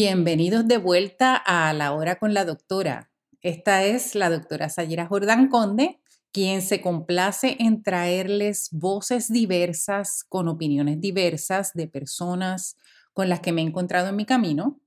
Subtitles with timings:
[0.00, 3.10] Bienvenidos de vuelta a La Hora con la Doctora.
[3.42, 5.98] Esta es la doctora Sayira Jordán Conde,
[6.30, 12.76] quien se complace en traerles voces diversas con opiniones diversas de personas
[13.12, 14.80] con las que me he encontrado en mi camino.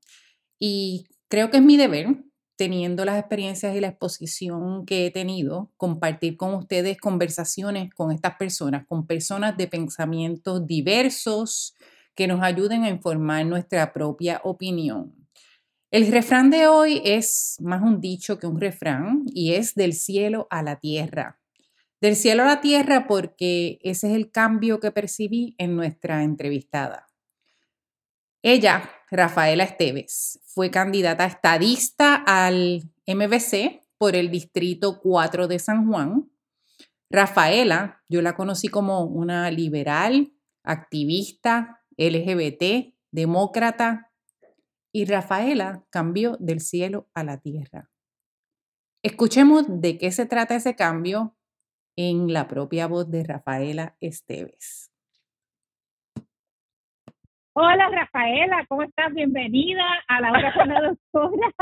[0.57, 2.23] Y creo que es mi deber,
[2.55, 8.37] teniendo las experiencias y la exposición que he tenido, compartir con ustedes conversaciones con estas
[8.37, 11.75] personas, con personas de pensamientos diversos,
[12.15, 15.21] que nos ayuden a informar nuestra propia opinión.
[15.91, 20.47] El refrán de hoy es más un dicho que un refrán y es del cielo
[20.49, 21.41] a la tierra.
[21.99, 27.07] Del cielo a la tierra porque ese es el cambio que percibí en nuestra entrevistada.
[28.41, 36.31] Ella, Rafaela Esteves, fue candidata estadista al MBC por el Distrito 4 de San Juan.
[37.09, 40.31] Rafaela, yo la conocí como una liberal,
[40.63, 44.11] activista, LGBT, demócrata,
[44.93, 47.89] y Rafaela cambió del cielo a la tierra.
[49.03, 51.35] Escuchemos de qué se trata ese cambio
[51.95, 54.91] en la propia voz de Rafaela Esteves.
[57.53, 59.13] Hola Rafaela, ¿cómo estás?
[59.13, 61.53] Bienvenida a la hora con la doctora.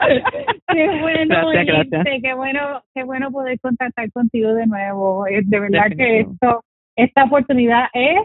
[0.68, 1.50] qué bueno,
[2.22, 5.24] qué bueno, qué bueno poder contactar contigo de nuevo.
[5.24, 6.64] De verdad que esto,
[6.96, 8.20] esta oportunidad es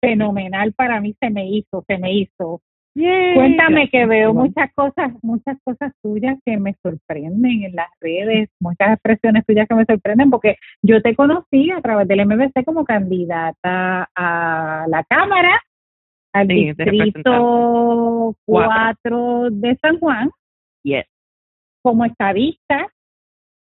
[0.00, 2.60] fenomenal para mí se me hizo, se me hizo.
[2.92, 8.94] Cuéntame que veo muchas cosas, muchas cosas tuyas que me sorprenden en las redes, muchas
[8.94, 14.10] expresiones tuyas que me sorprenden porque yo te conocí a través del MBC como candidata
[14.14, 15.62] a la Cámara,
[16.32, 20.30] al distrito 4 de San Juan,
[20.82, 21.06] yes.
[21.82, 22.88] como estadista,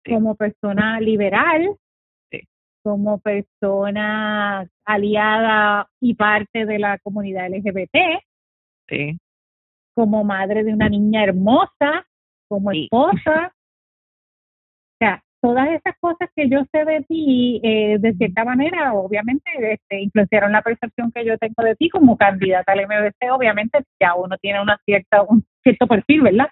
[0.06, 1.76] como persona liberal,
[2.84, 8.20] como persona aliada y parte de la comunidad LGBT.
[8.86, 9.18] Sí.
[9.94, 12.06] Como madre de una niña hermosa,
[12.46, 13.54] como esposa.
[13.54, 19.50] O sea, todas esas cosas que yo sé de ti, eh, de cierta manera, obviamente,
[19.72, 23.32] este, influenciaron la percepción que yo tengo de ti como candidata al MBC.
[23.32, 26.48] Obviamente, ya uno tiene una cierta, un cierto perfil, ¿verdad?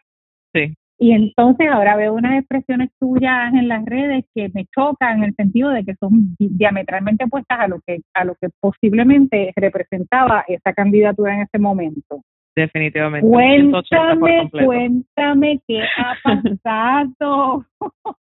[0.54, 0.74] Sí.
[0.98, 5.34] Y entonces ahora veo unas expresiones tuyas en las redes que me chocan en el
[5.34, 10.72] sentido de que son diametralmente opuestas a lo que a lo que posiblemente representaba esa
[10.72, 12.22] candidatura en ese momento.
[12.54, 13.26] Definitivamente.
[13.26, 17.64] Cuéntame, cuéntame qué ha pasado.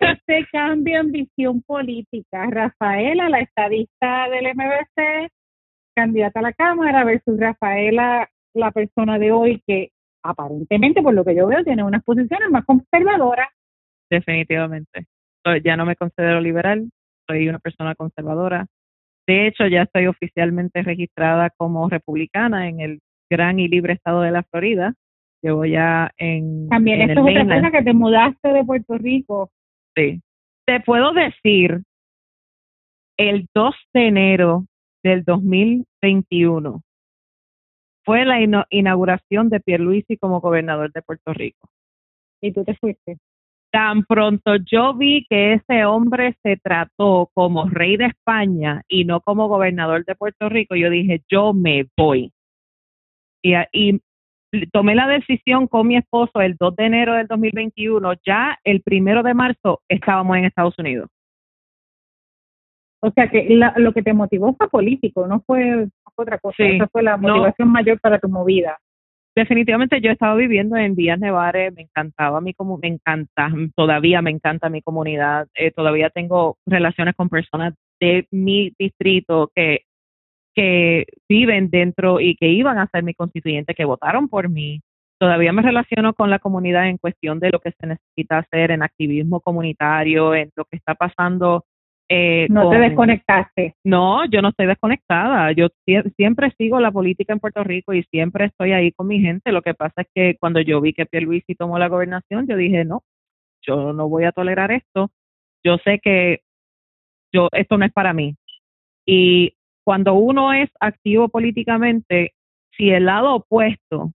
[0.00, 2.46] este cambio en visión política.
[2.50, 5.30] Rafaela, la estadista del MBC,
[5.94, 9.90] candidata a la Cámara, versus Rafaela, la persona de hoy que
[10.22, 13.48] aparentemente, por lo que yo veo, tiene unas posiciones más conservadoras.
[14.10, 15.06] Definitivamente.
[15.64, 16.90] Ya no me considero liberal,
[17.28, 18.66] soy una persona conservadora.
[19.26, 23.00] De hecho, ya estoy oficialmente registrada como republicana en el
[23.30, 24.94] gran y libre estado de la Florida.
[25.42, 26.68] Llevo ya en.
[26.68, 29.50] También esto es otra cosa que te mudaste de Puerto Rico.
[29.96, 30.20] Sí.
[30.66, 31.80] Te puedo decir,
[33.16, 34.66] el 2 de enero
[35.02, 36.82] del 2021,
[38.04, 38.38] fue la
[38.70, 41.68] inauguración de Pierluisi como gobernador de Puerto Rico.
[42.40, 43.18] ¿Y tú te fuiste?
[43.70, 49.20] Tan pronto yo vi que ese hombre se trató como rey de España y no
[49.20, 52.32] como gobernador de Puerto Rico, yo dije, yo me voy.
[53.42, 54.00] Y, y
[54.72, 59.22] tomé la decisión con mi esposo el 2 de enero del 2021, ya el primero
[59.22, 61.08] de marzo estábamos en Estados Unidos.
[63.02, 66.56] O sea que lo que te motivó fue político, no fue otra cosa.
[66.58, 68.78] Esa fue la motivación mayor para tu movida.
[69.34, 74.68] Definitivamente yo estaba viviendo en Vías Nevares, me encantaba mi me encanta, todavía me encanta
[74.68, 79.82] mi comunidad, eh, todavía tengo relaciones con personas de mi distrito que
[80.54, 84.80] que viven dentro y que iban a ser mi constituyente, que votaron por mí.
[85.18, 88.82] Todavía me relaciono con la comunidad en cuestión de lo que se necesita hacer en
[88.82, 91.64] activismo comunitario, en lo que está pasando
[92.12, 93.76] eh, no te desconectaste.
[93.84, 95.52] No, yo no estoy desconectada.
[95.52, 95.68] Yo
[96.16, 99.52] siempre sigo la política en Puerto Rico y siempre estoy ahí con mi gente.
[99.52, 102.84] Lo que pasa es que cuando yo vi que Pierluisi tomó la gobernación, yo dije,
[102.84, 103.04] no,
[103.62, 105.12] yo no voy a tolerar esto.
[105.64, 106.40] Yo sé que
[107.32, 108.34] yo esto no es para mí.
[109.06, 109.54] Y
[109.84, 112.32] cuando uno es activo políticamente,
[112.76, 114.10] si el lado opuesto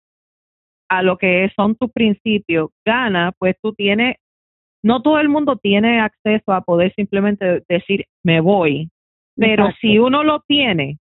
[0.90, 4.18] a lo que son tus principios gana, pues tú tienes
[4.86, 8.92] no todo el mundo tiene acceso a poder simplemente decir me voy,
[9.36, 11.00] pero si uno lo tiene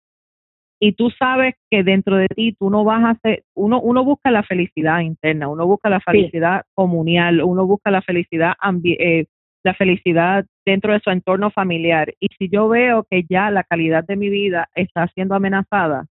[0.80, 4.32] y tú sabes que dentro de ti tú no vas a hacer, uno, uno busca
[4.32, 8.54] la felicidad interna, uno busca la felicidad comunal, uno busca la felicidad
[8.84, 9.26] eh,
[9.62, 12.12] la felicidad dentro de su entorno familiar.
[12.18, 16.06] Y si yo veo que ya la calidad de mi vida está siendo amenazada,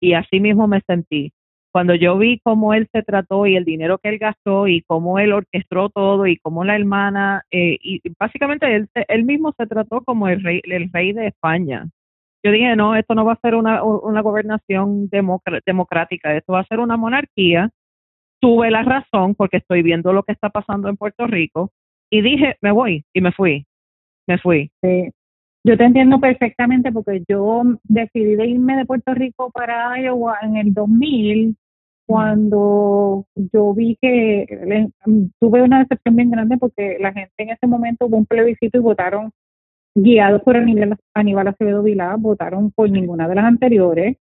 [0.00, 1.32] y así mismo me sentí,
[1.72, 5.18] cuando yo vi cómo él se trató y el dinero que él gastó y cómo
[5.18, 10.02] él orquestó todo y cómo la hermana, eh, y básicamente él, él mismo se trató
[10.02, 11.88] como el rey, el rey de España.
[12.44, 16.66] Yo dije, no, esto no va a ser una, una gobernación democrática, esto va a
[16.66, 17.70] ser una monarquía.
[18.40, 21.70] Tuve la razón porque estoy viendo lo que está pasando en Puerto Rico
[22.10, 23.64] y dije, me voy y me fui,
[24.26, 24.70] me fui.
[24.82, 25.10] Sí.
[25.64, 30.56] Yo te entiendo perfectamente porque yo decidí de irme de Puerto Rico para Iowa en
[30.56, 31.56] el 2000
[32.06, 34.46] cuando yo vi que
[35.40, 38.80] tuve una decepción bien grande porque la gente en ese momento hubo un plebiscito y
[38.80, 39.30] votaron
[39.94, 44.16] guiados por Aníbal, Aníbal Acevedo Vilá, votaron por ninguna de las anteriores.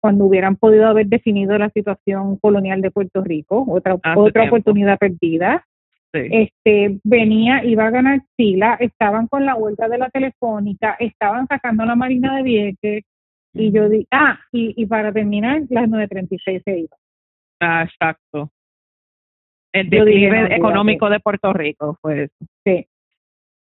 [0.00, 5.64] Cuando hubieran podido haber definido la situación colonial de Puerto Rico, otra otra oportunidad perdida.
[6.12, 11.86] Este, venía, iba a ganar Sila, estaban con la vuelta de la telefónica, estaban sacando
[11.86, 13.04] la Marina de Vieques,
[13.54, 16.96] y yo di, ah, y, y para terminar, las 9.36 se iba.
[17.60, 18.50] Ah, exacto.
[19.72, 22.46] El declive económico de Puerto Rico fue eso.
[22.64, 22.86] Sí.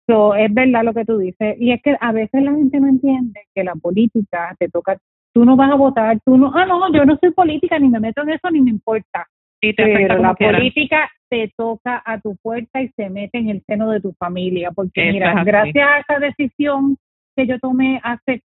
[0.09, 1.57] So, es verdad lo que tú dices.
[1.61, 4.99] Y es que a veces la gente no entiende que la política te toca,
[5.33, 8.01] tú no vas a votar, tú no, ah, no, yo no soy política, ni me
[8.01, 9.27] meto en eso, ni me importa.
[9.61, 14.01] Pero la política te toca a tu puerta y se mete en el seno de
[14.01, 14.71] tu familia.
[14.73, 16.97] Porque mira, gracias a esa decisión
[17.37, 18.43] que yo tomé hace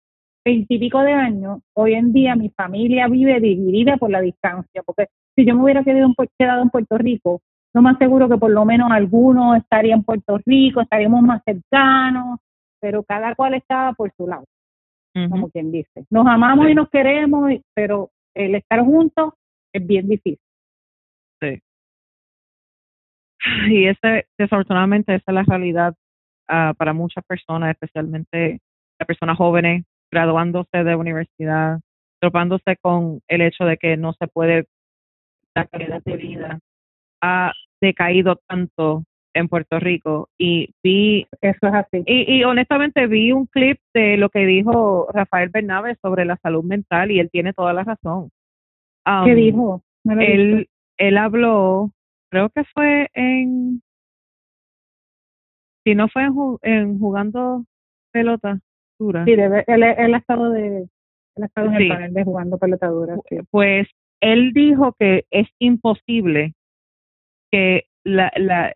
[0.45, 4.83] veintipico de años, hoy en día mi familia vive dividida por la distancia.
[4.85, 7.41] Porque si yo me hubiera quedado en, quedado en Puerto Rico,
[7.73, 12.39] no más seguro que por lo menos algunos estarían en Puerto Rico, estaríamos más cercanos,
[12.79, 14.45] pero cada cual estaba por su lado,
[15.29, 16.05] como quien dice.
[16.09, 19.33] Nos amamos y nos queremos, pero el estar juntos
[19.73, 20.39] es bien difícil.
[21.41, 21.59] Sí.
[23.69, 25.95] Y ese, desafortunadamente, esa es la realidad
[26.49, 28.59] uh, para muchas personas, especialmente
[28.99, 31.79] las personas jóvenes graduándose de universidad,
[32.21, 34.65] tropándose con el hecho de que no se puede
[35.55, 36.59] la calidad de vida
[37.21, 37.51] ha
[37.81, 39.03] decaído tanto
[39.35, 42.03] en Puerto Rico y vi eso es así.
[42.05, 46.63] y, y honestamente vi un clip de lo que dijo Rafael Bernabe sobre la salud
[46.63, 48.29] mental y él tiene toda la razón.
[49.05, 49.83] ¿qué um, dijo?
[50.05, 50.67] él
[50.97, 51.91] él habló
[52.29, 53.81] creo que fue en
[55.83, 56.29] si no fue
[56.61, 57.65] en, jugando
[58.11, 58.59] pelota
[59.03, 59.25] dura.
[59.25, 60.87] Sí debe, él, él ha estado de
[61.35, 63.15] él ha estado en el panel de jugando pelota dura
[63.49, 63.87] pues
[64.21, 66.53] él dijo que es imposible
[67.51, 68.71] que la, la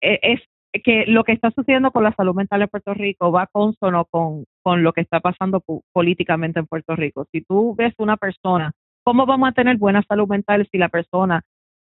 [0.00, 0.40] e, es
[0.82, 4.44] que lo que está sucediendo con la salud mental en Puerto Rico va consono con,
[4.62, 5.62] con lo que está pasando
[5.92, 7.26] políticamente en Puerto Rico.
[7.30, 8.72] Si tú ves una persona,
[9.04, 11.42] ¿cómo vamos a tener buena salud mental si la persona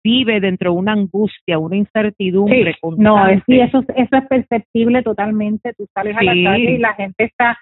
[0.06, 3.18] vive dentro de una angustia, una incertidumbre No,
[3.48, 5.74] sí, eso, eso es perceptible totalmente.
[5.74, 7.58] Tú sales a la calle y la gente está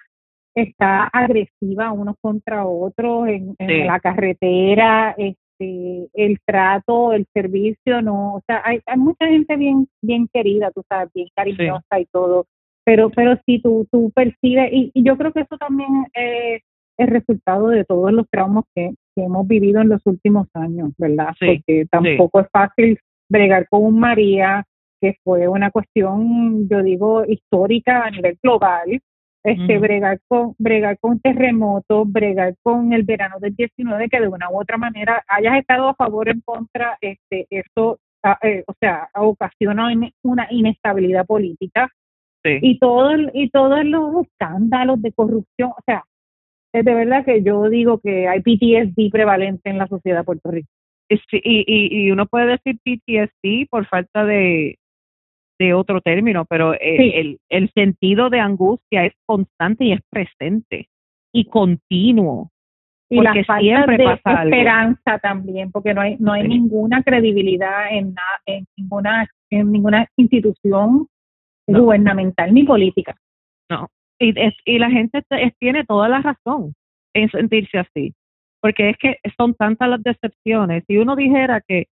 [0.55, 8.35] está agresiva unos contra otros en, en la carretera, este, el trato, el servicio, no,
[8.35, 12.45] o sea, hay, hay mucha gente bien bien querida, tú sabes, bien cariñosa y todo,
[12.85, 16.61] pero pero si tú tú percibes y, yo creo que eso también es
[16.97, 18.91] el resultado de todos los traumas que,
[19.21, 21.33] hemos vivido en los últimos años, ¿verdad?
[21.39, 24.65] Porque tampoco es fácil bregar con un María
[25.01, 29.01] que fue una cuestión, yo digo, histórica a nivel global,
[29.43, 34.49] este, bregar con bregar con terremotos, bregar con el verano del 19, que de una
[34.49, 37.99] u otra manera hayas estado a favor o en contra, este, eso,
[38.43, 39.89] eh, o sea, ocasiona
[40.21, 41.89] una inestabilidad política.
[42.45, 46.03] Y todo y todos los escándalos de corrupción, o sea,
[46.73, 50.51] es de verdad que yo digo que hay PTSD prevalente en la sociedad de Puerto
[50.51, 50.67] Rico.
[51.09, 54.77] y, y, y uno puede decir PTSD por falta de,
[55.59, 60.89] de otro término, pero eh, el, el sentido de angustia es constante y es presente
[61.31, 62.49] y continuo.
[63.09, 68.15] Y la falta de esperanza también, porque no hay no hay ninguna credibilidad en,
[68.47, 71.07] en ninguna en ninguna institución
[71.67, 73.15] gubernamental ni política.
[73.69, 73.87] No,
[74.23, 75.21] y, la gente
[75.59, 76.73] tiene toda la razón
[77.13, 78.13] en sentirse así,
[78.61, 80.83] porque es que son tantas las decepciones.
[80.87, 81.87] Si uno dijera que,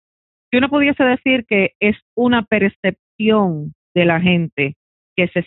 [0.50, 4.74] si uno pudiese decir que es una percepción de la gente
[5.16, 5.44] que se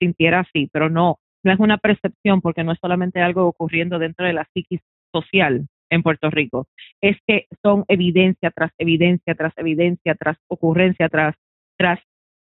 [0.00, 4.26] sintiera así, pero no, no es una percepción porque no es solamente algo ocurriendo dentro
[4.26, 4.80] de la psiquis
[5.12, 6.66] social en Puerto Rico,
[7.00, 11.34] es que son evidencia tras evidencia, tras evidencia, tras ocurrencia, tras,
[11.78, 11.98] tras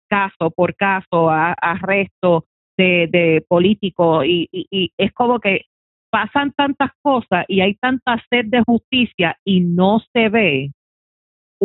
[0.09, 2.45] caso por caso, arresto
[2.77, 5.65] de, de políticos y, y es como que
[6.09, 10.71] pasan tantas cosas y hay tanta sed de justicia y no se ve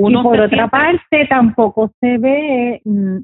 [0.06, 3.18] y por otra parte, tampoco se ve mm,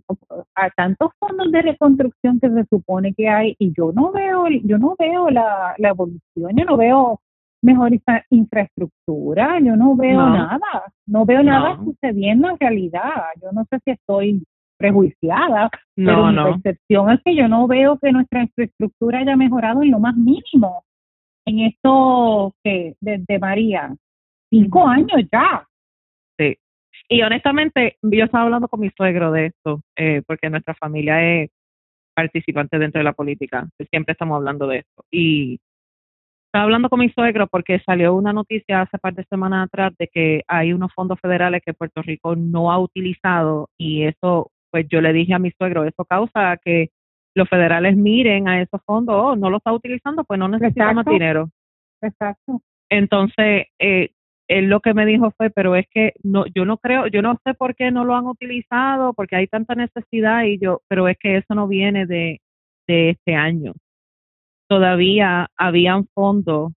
[0.57, 4.79] a tantos fondos de reconstrucción que se supone que hay y yo no veo, yo
[4.79, 7.21] no veo la, la evolución, yo no veo
[7.63, 7.93] mejor
[8.31, 10.59] infraestructura, yo no veo nada,
[11.07, 13.23] no veo nada sucediendo en realidad.
[13.41, 14.43] Yo no sé si estoy
[14.77, 19.91] prejuiciada, pero mi percepción es que yo no veo que nuestra infraestructura haya mejorado en
[19.91, 20.85] lo más mínimo
[21.47, 23.95] en esto que desde María,
[24.51, 25.67] cinco años ya.
[26.39, 26.57] Sí.
[27.09, 31.51] Y honestamente, yo estaba hablando con mi suegro de esto, eh, porque nuestra familia es
[32.15, 35.05] participante dentro de la política, siempre estamos hablando de esto.
[35.11, 35.59] Y
[36.47, 40.07] estaba hablando con mi suegro porque salió una noticia hace par de semanas atrás de
[40.07, 45.01] que hay unos fondos federales que Puerto Rico no ha utilizado y eso, pues yo
[45.01, 46.91] le dije a mi suegro, eso causa que
[47.33, 51.07] los federales miren a esos fondos, oh, no lo está utilizando, pues no necesita más
[51.07, 51.49] dinero.
[52.03, 52.61] Exacto.
[52.91, 54.11] Entonces, eh,
[54.49, 57.39] él lo que me dijo fue, pero es que no, yo no creo, yo no
[57.45, 61.17] sé por qué no lo han utilizado, porque hay tanta necesidad y yo, pero es
[61.21, 62.41] que eso no viene de,
[62.89, 63.75] de este año.
[64.69, 66.73] Todavía habían fondos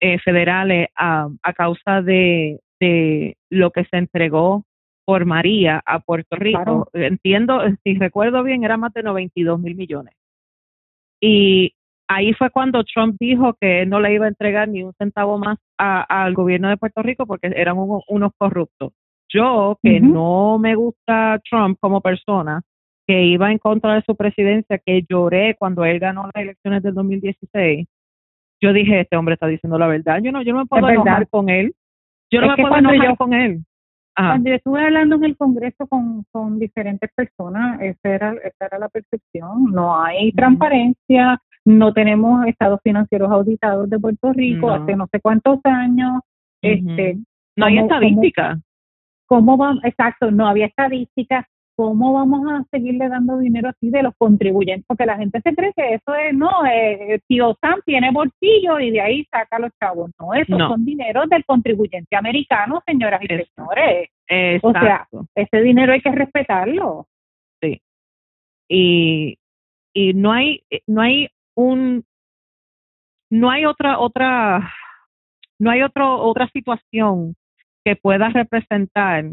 [0.00, 4.64] eh, federales a, a causa de, de lo que se entregó
[5.10, 6.88] por María a Puerto Rico.
[6.92, 10.14] Entiendo, si recuerdo bien, era más de 92 mil millones.
[11.20, 11.74] Y
[12.06, 15.58] ahí fue cuando Trump dijo que no le iba a entregar ni un centavo más
[15.76, 18.92] al gobierno de Puerto Rico porque eran unos corruptos.
[19.28, 22.62] Yo, que no me gusta Trump como persona,
[23.04, 26.94] que iba en contra de su presidencia, que lloré cuando él ganó las elecciones del
[26.94, 27.84] 2016,
[28.60, 30.20] yo dije, este hombre está diciendo la verdad.
[30.22, 31.74] Yo no, yo no me puedo enojar con él.
[32.30, 33.64] Yo no me puedo enojar con él.
[34.28, 38.78] Cuando yo estuve hablando en el Congreso con, con diferentes personas, esa era, esa era
[38.78, 39.64] la percepción.
[39.72, 45.60] No hay transparencia, no tenemos estados financieros auditados de Puerto Rico hace no sé cuántos
[45.64, 46.20] años.
[46.62, 47.18] este
[47.56, 48.58] No hay estadística.
[49.26, 49.84] ¿Cómo, vamos?
[49.84, 51.46] Exacto, no había estadística.
[51.80, 54.84] ¿Cómo vamos a seguirle dando dinero así de los contribuyentes?
[54.86, 58.90] Porque la gente se cree que eso es, no, eh, tío Sam tiene bolsillo y
[58.90, 60.10] de ahí saca los chavos.
[60.20, 64.10] No, esos son dineros del contribuyente americano, señoras y señores.
[64.62, 67.06] O sea, ese dinero hay que respetarlo.
[67.62, 67.80] Sí.
[68.68, 69.38] Y,
[69.94, 72.04] y no hay, no hay un
[73.30, 74.70] no hay otra otra
[75.58, 77.36] no hay otro, otra situación
[77.86, 79.24] que pueda representar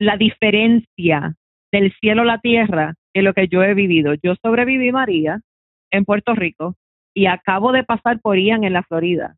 [0.00, 1.34] la diferencia
[1.70, 4.14] del cielo a la tierra en lo que yo he vivido.
[4.14, 5.40] Yo sobreviví María
[5.90, 6.74] en Puerto Rico
[7.14, 9.36] y acabo de pasar por Ian en la Florida.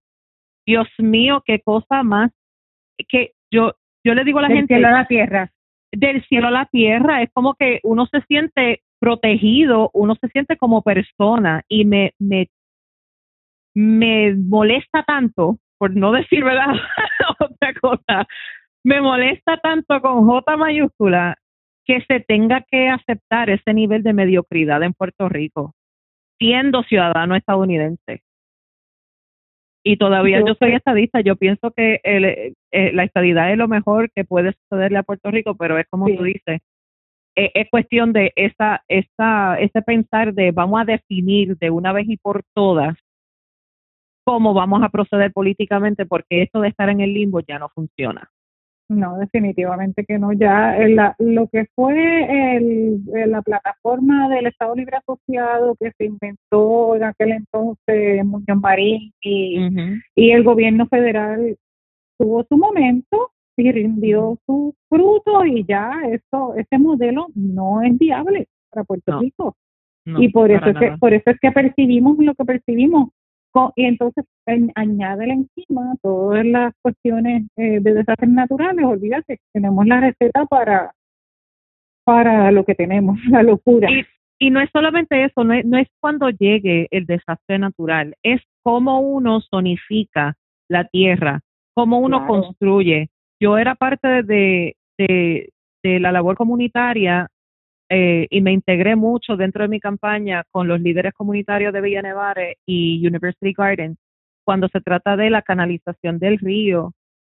[0.66, 2.30] Dios mío, qué cosa más
[3.08, 3.72] que yo
[4.04, 5.50] yo le digo a la gente del cielo a la tierra.
[5.92, 10.56] Del cielo a la tierra, es como que uno se siente protegido, uno se siente
[10.56, 12.48] como persona y me, me,
[13.74, 16.68] me molesta tanto, por no decir verdad
[17.40, 18.26] otra cosa,
[18.84, 21.36] me molesta tanto con J mayúscula
[21.84, 25.74] que se tenga que aceptar ese nivel de mediocridad en Puerto Rico,
[26.38, 28.22] siendo ciudadano estadounidense.
[29.84, 34.10] Y todavía yo soy estadista, yo pienso que el, eh, la estadidad es lo mejor
[34.12, 36.60] que puede sucederle a Puerto Rico, pero es como tú dices,
[37.34, 42.08] eh, es cuestión de esa, esa, ese pensar de vamos a definir de una vez
[42.08, 42.94] y por todas
[44.24, 48.30] cómo vamos a proceder políticamente, porque esto de estar en el limbo ya no funciona.
[48.92, 50.32] No, definitivamente que no.
[50.32, 56.96] Ya la, lo que fue el, la plataforma del Estado Libre Asociado que se inventó
[56.96, 59.58] en aquel entonces Muñoz Marín y,
[60.14, 61.56] y el gobierno federal
[62.18, 68.48] tuvo su momento, y rindió su fruto y ya eso ese modelo no es viable
[68.70, 69.56] para Puerto Rico.
[70.04, 73.10] Y por eso es que por eso es que percibimos lo que percibimos
[73.76, 74.24] y entonces
[74.74, 78.84] añádele encima todas las cuestiones eh, de desastres naturales.
[78.84, 80.92] Olvídate tenemos la receta para
[82.04, 83.88] para lo que tenemos la locura.
[83.90, 84.04] Y,
[84.38, 88.40] y no es solamente eso no es, no es cuando llegue el desastre natural es
[88.62, 90.34] cómo uno zonifica
[90.68, 91.40] la tierra
[91.74, 93.08] cómo uno construye.
[93.40, 95.50] Yo era parte de, de,
[95.82, 97.28] la labor comunitaria
[97.94, 102.00] eh, y me integré mucho dentro de mi campaña con los líderes comunitarios de Villa
[102.00, 103.98] Nevare y University Gardens
[104.46, 106.94] cuando se trata de la canalización del río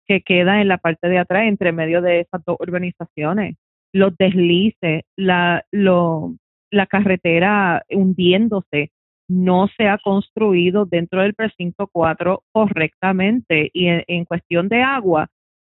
[0.07, 3.57] que queda en la parte de atrás entre medio de esas dos urbanizaciones,
[3.95, 6.35] los deslices, la, lo,
[6.71, 8.91] la carretera hundiéndose,
[9.29, 15.29] no se ha construido dentro del precinto 4 correctamente y en cuestión de agua,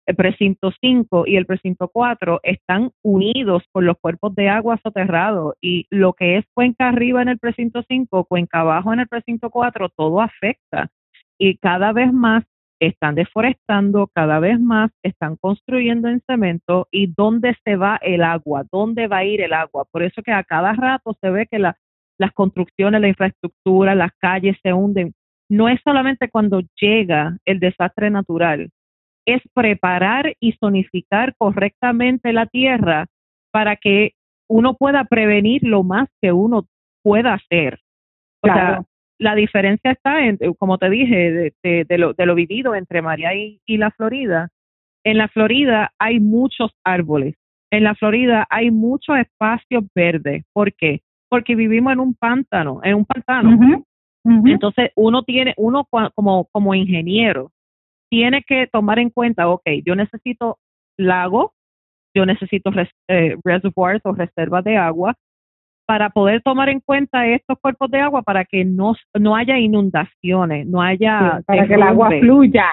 [0.06, 5.54] el precinto 5 y el precinto 4 están unidos por los cuerpos de agua soterrados.
[5.62, 9.50] Y lo que es cuenca arriba en el precinto 5, cuenca abajo en el precinto
[9.50, 10.90] 4, todo afecta.
[11.38, 12.44] Y cada vez más
[12.80, 16.86] están deforestando, cada vez más están construyendo en cemento.
[16.90, 19.86] Y dónde se va el agua, dónde va a ir el agua.
[19.90, 24.58] Por eso que a cada rato se ve que las construcciones, la infraestructura, las calles
[24.62, 25.14] se hunden.
[25.48, 28.70] No es solamente cuando llega el desastre natural,
[29.26, 33.06] es preparar y zonificar correctamente la tierra
[33.50, 34.12] para que
[34.48, 36.66] uno pueda prevenir lo más que uno
[37.02, 37.80] pueda hacer.
[38.42, 38.82] O sea,
[39.18, 43.60] la diferencia está, en, como te dije, de, lo, de lo vivido entre María y,
[43.64, 44.48] y la Florida.
[45.04, 47.36] En la Florida hay muchos árboles.
[47.70, 50.44] En la Florida hay mucho espacio verde.
[50.52, 51.00] ¿Por qué?
[51.28, 53.84] Porque vivimos en un pántano, en un pantano.
[54.24, 57.50] Entonces, uno tiene, uno como, como ingeniero,
[58.14, 60.58] tiene que tomar en cuenta, ok, yo necesito
[60.96, 61.52] lago,
[62.14, 62.70] yo necesito
[63.08, 65.14] eh, reservoirs o reservas de agua
[65.84, 70.64] para poder tomar en cuenta estos cuerpos de agua para que no, no haya inundaciones,
[70.64, 71.42] no haya...
[71.44, 72.66] para que el agua fluya.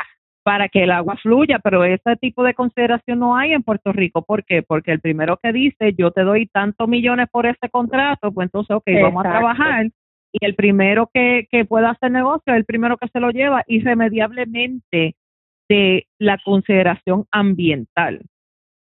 [0.44, 4.22] Para que el agua fluya, pero ese tipo de consideración no hay en Puerto Rico.
[4.22, 4.62] ¿Por qué?
[4.62, 8.76] Porque el primero que dice, yo te doy tantos millones por este contrato, pues entonces,
[8.76, 9.88] ok, vamos a trabajar.
[10.34, 13.64] Y el primero que, que pueda hacer negocio es el primero que se lo lleva
[13.66, 15.16] irremediablemente
[15.72, 18.22] de la consideración ambiental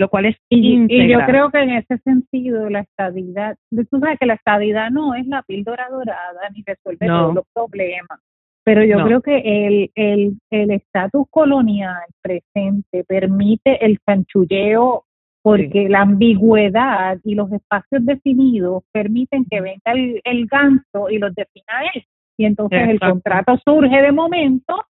[0.00, 4.24] lo cual es y, yo creo que en ese sentido la estadidad, tú sabes que
[4.24, 8.18] la estadidad no es la píldora dorada ni resuelve todos los problemas,
[8.64, 15.04] pero yo creo que el el el estatus colonial presente permite el chanchulleo
[15.42, 21.34] porque la ambigüedad y los espacios definidos permiten que venga el, el ganso y los
[21.34, 22.04] defina él.
[22.38, 24.82] Y entonces el contrato surge de momento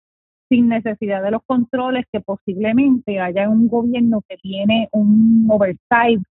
[0.48, 6.22] sin necesidad de los controles que posiblemente haya un gobierno que tiene un oversight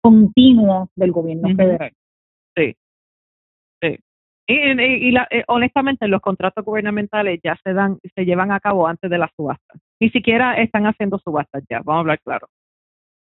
[0.00, 1.92] continuo del gobierno federal.
[2.56, 2.74] Sí,
[3.82, 3.98] sí.
[4.48, 9.10] Y, la, eh, honestamente los contratos gubernamentales ya se dan, se llevan a cabo antes
[9.10, 9.80] de las subastas.
[10.00, 12.46] Ni siquiera están haciendo subastas ya, vamos a hablar claro.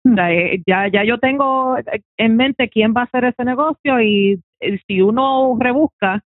[0.05, 0.19] Hmm.
[0.19, 1.77] Eh, ya, ya yo tengo
[2.17, 6.23] en mente quién va a hacer ese negocio y eh, si uno rebusca,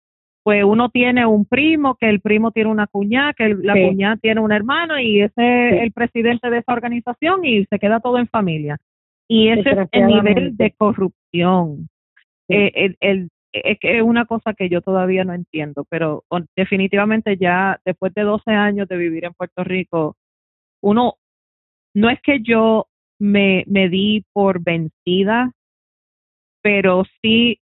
[0.44, 4.42] pues uno tiene un primo, que el primo tiene una cuñada, que la cuñada tiene
[4.42, 8.28] un hermano y ese es el presidente de esa organización y se queda todo en
[8.28, 8.76] familia.
[9.26, 11.88] Y ese es el nivel de corrupción.
[12.50, 17.80] Eh, el, es que es una cosa que yo todavía no entiendo, pero definitivamente ya
[17.82, 20.18] después de 12 años de vivir en Puerto Rico,
[20.82, 21.14] uno,
[21.94, 22.86] no es que yo
[23.18, 25.52] me, me di por vencida,
[26.60, 27.60] pero sí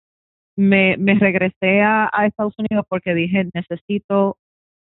[0.59, 4.37] me, me regresé a, Estados Unidos porque dije, necesito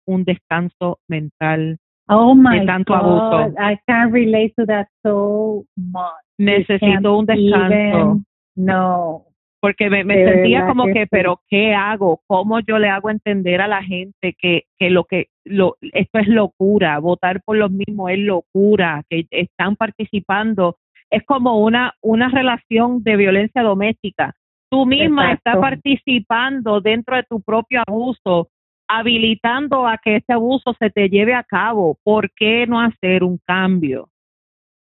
[0.07, 3.53] un descanso mental oh my tanto abuso.
[3.59, 6.13] I can't relate to that so much.
[6.38, 8.21] Necesito un descanso.
[8.55, 9.25] no.
[9.59, 12.21] Porque me, me sentía como que, pero ¿qué hago?
[12.27, 16.27] ¿Cómo yo le hago entender a la gente que, que lo que lo, esto es
[16.27, 16.99] locura?
[16.99, 20.77] Votar por los mismos es locura, que están participando.
[21.09, 24.35] Es como una, una relación de violencia doméstica
[24.75, 28.49] tú misma estás participando dentro de tu propio abuso,
[28.89, 31.97] habilitando a que ese abuso se te lleve a cabo.
[32.03, 34.09] ¿Por qué no hacer un cambio?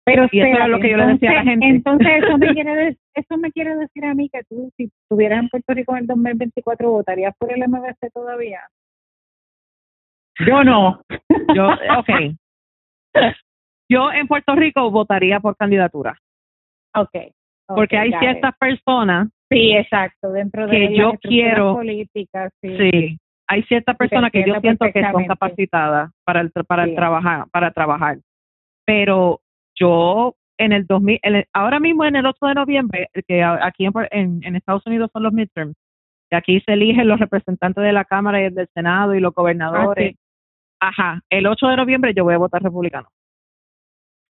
[0.05, 1.67] Pero eso es lo que yo le decía a la gente.
[1.67, 5.49] Entonces, eso me, quiere eso me quiere decir a mí que tú, si estuvieras en
[5.49, 8.61] Puerto Rico en el 2024, ¿votarías por el MBC todavía?
[10.47, 11.01] Yo no.
[11.55, 12.37] Yo, ok.
[13.89, 16.19] Yo en Puerto Rico votaría por candidatura.
[16.95, 17.33] Ok.
[17.67, 22.77] Porque hay ciertas personas Sí, exacto, dentro de que yo quiero políticas, sí.
[22.79, 23.19] sí.
[23.49, 27.73] Hay ciertas personas que yo siento que son capacitadas para el para el trabajar, para
[27.73, 28.19] trabajar.
[28.87, 29.41] Pero
[29.75, 31.19] yo en el 2000
[31.53, 35.33] ahora mismo en el 8 de noviembre, que aquí en, en, Estados Unidos son los
[35.33, 35.75] midterms,
[36.31, 40.15] y aquí se eligen los representantes de la Cámara y del Senado y los gobernadores.
[40.79, 43.09] Ah, Ajá, el 8 de noviembre yo voy a votar republicano.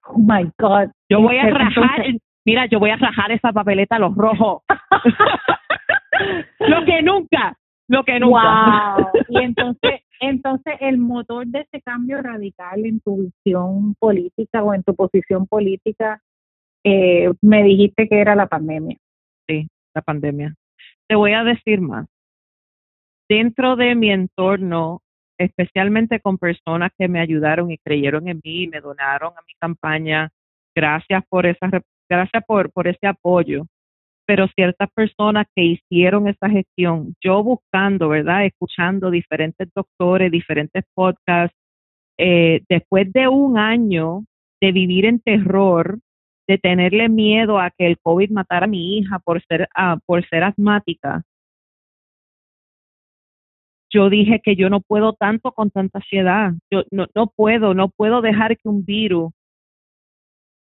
[0.06, 0.90] Oh my God.
[1.10, 2.06] Yo voy a rajar,
[2.46, 4.62] mira, yo voy a rajar esa papeleta a los rojos.
[6.60, 7.56] lo que nunca,
[7.88, 8.96] lo que nunca.
[8.96, 9.08] Wow.
[9.28, 14.82] Y entonces, entonces el motor de ese cambio radical en tu visión política o en
[14.82, 16.20] tu posición política,
[16.84, 18.96] eh, me dijiste que era la pandemia.
[19.48, 20.54] Sí, la pandemia.
[21.08, 22.06] Te voy a decir más.
[23.28, 25.02] Dentro de mi entorno,
[25.38, 30.30] especialmente con personas que me ayudaron y creyeron en mí, me donaron a mi campaña,
[30.74, 31.68] gracias por esa
[32.08, 33.66] gracias por, por ese apoyo.
[34.30, 38.44] Pero ciertas personas que hicieron esa gestión, yo buscando, ¿verdad?
[38.44, 41.58] Escuchando diferentes doctores, diferentes podcasts,
[42.16, 44.22] eh, después de un año
[44.60, 45.98] de vivir en terror,
[46.46, 50.24] de tenerle miedo a que el COVID matara a mi hija por ser, uh, por
[50.28, 51.24] ser asmática,
[53.92, 56.52] yo dije que yo no puedo tanto con tanta ansiedad.
[56.70, 59.32] Yo no, no puedo, no puedo dejar que un virus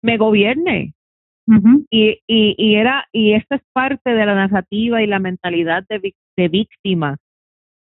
[0.02, 0.92] me gobierne
[1.90, 6.14] y, y, y, era, y esta es parte de la narrativa y la mentalidad de,
[6.36, 7.16] de víctima.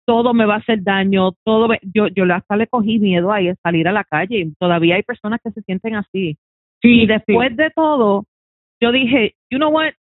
[0.07, 3.57] todo me va a hacer daño, todo yo yo hasta le cogí miedo ahí a
[3.63, 6.37] salir a la calle todavía hay personas que se sienten así.
[6.83, 8.25] Sí, y después de todo,
[8.81, 9.95] yo dije, you know what,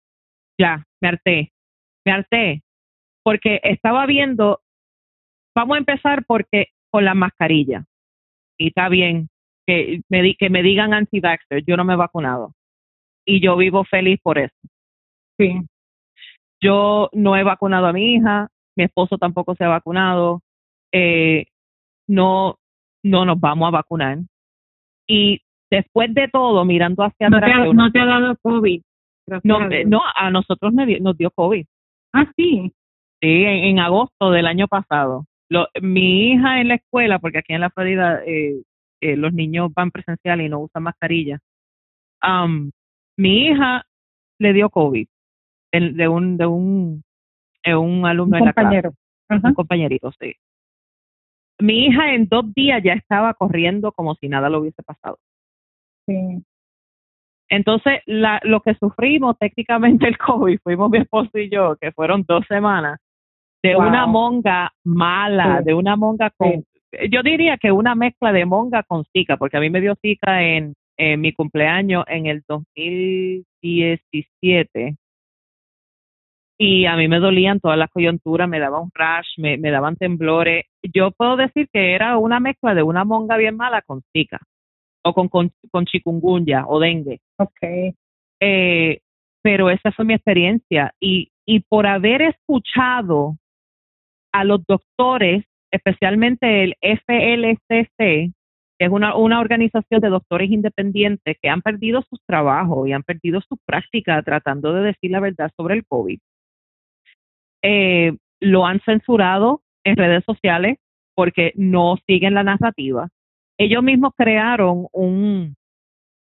[0.60, 1.52] ya, me harté,
[2.04, 2.62] me harté,
[3.22, 4.60] porque estaba viendo,
[5.54, 7.84] vamos a empezar porque con la mascarilla,
[8.58, 9.28] y está bien
[9.66, 12.52] que me, que me digan anti-vaxxer, yo no me he vacunado,
[13.24, 14.54] y yo vivo feliz por eso.
[15.38, 15.60] Sí.
[16.60, 20.40] Yo no he vacunado a mi hija, mi esposo tampoco se ha vacunado,
[20.92, 21.46] eh,
[22.08, 22.56] no,
[23.02, 24.18] no nos vamos a vacunar.
[25.06, 27.74] Y después de todo, mirando hacia atrás.
[27.74, 28.82] no te ha dado COVID.
[29.42, 31.64] No, no, a nosotros nos dio COVID.
[32.12, 32.72] Ah, sí.
[33.20, 35.24] Sí, en, agosto del año pasado.
[35.48, 38.62] Lo, mi hija en la escuela, porque aquí en la Florida eh,
[39.00, 41.38] eh, los niños van presencial y no usan mascarilla.
[42.22, 42.70] Um,
[43.16, 43.84] mi hija
[44.38, 45.06] le dio COVID
[45.72, 47.02] de, un de un,
[47.64, 48.90] de un alumno en la clase.
[49.28, 50.34] Un compañerito, sí.
[51.58, 55.18] Mi hija en dos días ya estaba corriendo como si nada lo hubiese pasado.
[56.06, 56.42] Sí.
[57.48, 62.24] Entonces, la, lo que sufrimos técnicamente el COVID, fuimos mi esposo y yo, que fueron
[62.26, 62.98] dos semanas,
[63.62, 66.64] de una monga mala, de una monga con,
[67.10, 70.42] yo diría que una mezcla de monga con zika, porque a mí me dio zika
[70.42, 74.96] en, en mi cumpleaños en el 2017
[76.56, 79.96] y a mí me dolían todas las coyunturas, me daba un rash, me, me daban
[79.96, 80.66] temblores.
[80.82, 84.40] Yo puedo decir que era una mezcla de una monga bien mala con zika
[85.04, 87.20] o con, con, con chikungunya o dengue.
[87.36, 87.94] Okay.
[88.40, 89.00] Eh,
[89.42, 93.36] pero esa fue mi experiencia y, y por haber escuchado
[94.32, 98.32] a los doctores, especialmente el FLCC,
[98.78, 103.02] que es una, una organización de doctores independientes que han perdido sus trabajos y han
[103.02, 106.18] perdido su práctica tratando de decir la verdad sobre el COVID.
[107.62, 110.78] Eh, lo han censurado en redes sociales
[111.14, 113.08] porque no siguen la narrativa
[113.58, 115.56] ellos mismos crearon un,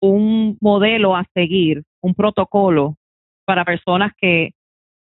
[0.01, 2.97] un modelo a seguir, un protocolo
[3.45, 4.53] para personas que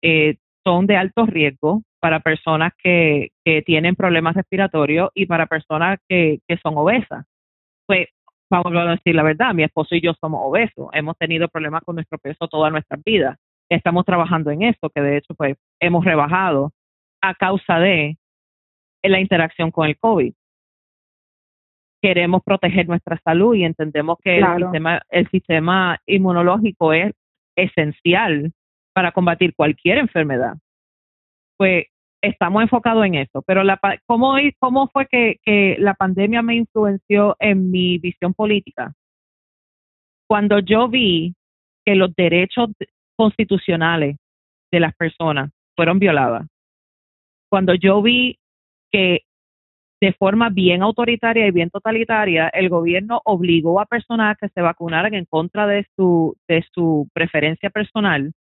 [0.02, 5.98] eh, son de alto riesgo, para personas que, que tienen problemas respiratorios y para personas
[6.08, 7.24] que, que son obesas.
[7.92, 8.08] Pues
[8.50, 11.96] vamos a decir la verdad, mi esposo y yo somos obesos, hemos tenido problemas con
[11.96, 13.36] nuestro peso toda nuestra vida.
[13.68, 16.72] Estamos trabajando en esto, que de hecho pues hemos rebajado
[17.20, 18.16] a causa de
[19.02, 20.32] la interacción con el COVID
[22.02, 27.12] queremos proteger nuestra salud y entendemos que el, sistema, el sistema inmunológico es
[27.56, 28.52] esencial
[28.92, 30.54] para combatir cualquier enfermedad.
[31.56, 31.86] Pues
[32.22, 33.42] estamos enfocados en eso.
[33.42, 38.94] Pero la, ¿cómo, cómo fue que, que la pandemia me influenció en mi visión política?
[40.28, 41.34] Cuando yo vi
[41.84, 42.70] que los derechos
[43.16, 44.16] constitucionales
[44.70, 46.46] de las personas fueron violados,
[47.50, 48.38] cuando yo vi
[48.90, 49.20] que
[50.00, 55.14] de forma bien autoritaria y bien totalitaria, el gobierno obligó a personas que se vacunaran
[55.14, 58.32] en contra de su, de su preferencia personal.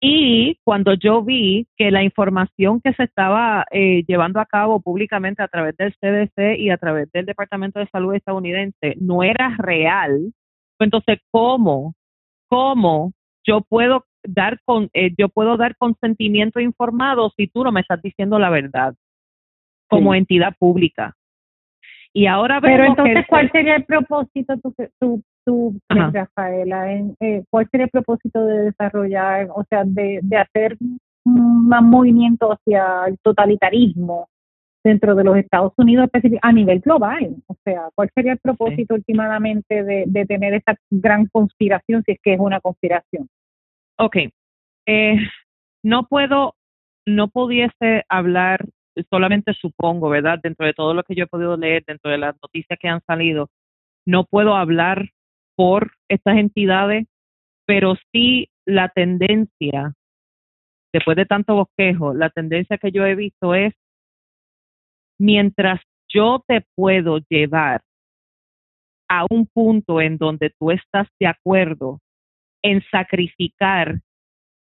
[0.00, 5.42] Y cuando yo vi que la información que se estaba eh, llevando a cabo públicamente
[5.42, 10.32] a través del CDC y a través del Departamento de Salud estadounidense no era real,
[10.76, 11.94] pues entonces cómo,
[12.48, 13.12] cómo
[13.44, 18.02] yo puedo dar con, eh, yo puedo dar consentimiento informado si tú no me estás
[18.02, 18.94] diciendo la verdad
[19.88, 21.14] como entidad pública.
[22.12, 25.22] Y ahora Pero entonces, ¿cuál sería el propósito, tu, tu,
[25.88, 26.90] Rafaela?
[27.20, 30.76] Eh, ¿Cuál sería el propósito de desarrollar, o sea, de, de hacer
[31.24, 34.28] un movimiento hacia el totalitarismo
[34.84, 36.08] dentro de los Estados Unidos
[36.42, 37.36] a nivel global?
[37.46, 42.18] O sea, ¿cuál sería el propósito últimamente de, de tener esa gran conspiración, si es
[42.22, 43.28] que es una conspiración?
[43.98, 44.16] Ok.
[44.86, 45.16] Eh,
[45.82, 46.54] no puedo,
[47.06, 48.64] no pudiese hablar
[49.10, 50.38] solamente supongo, ¿verdad?
[50.42, 53.02] Dentro de todo lo que yo he podido leer, dentro de las noticias que han
[53.06, 53.50] salido,
[54.06, 55.10] no puedo hablar
[55.56, 57.06] por estas entidades,
[57.66, 59.94] pero sí la tendencia,
[60.92, 63.74] después de tanto bosquejo, la tendencia que yo he visto es,
[65.18, 67.82] mientras yo te puedo llevar
[69.08, 72.00] a un punto en donde tú estás de acuerdo
[72.62, 74.00] en sacrificar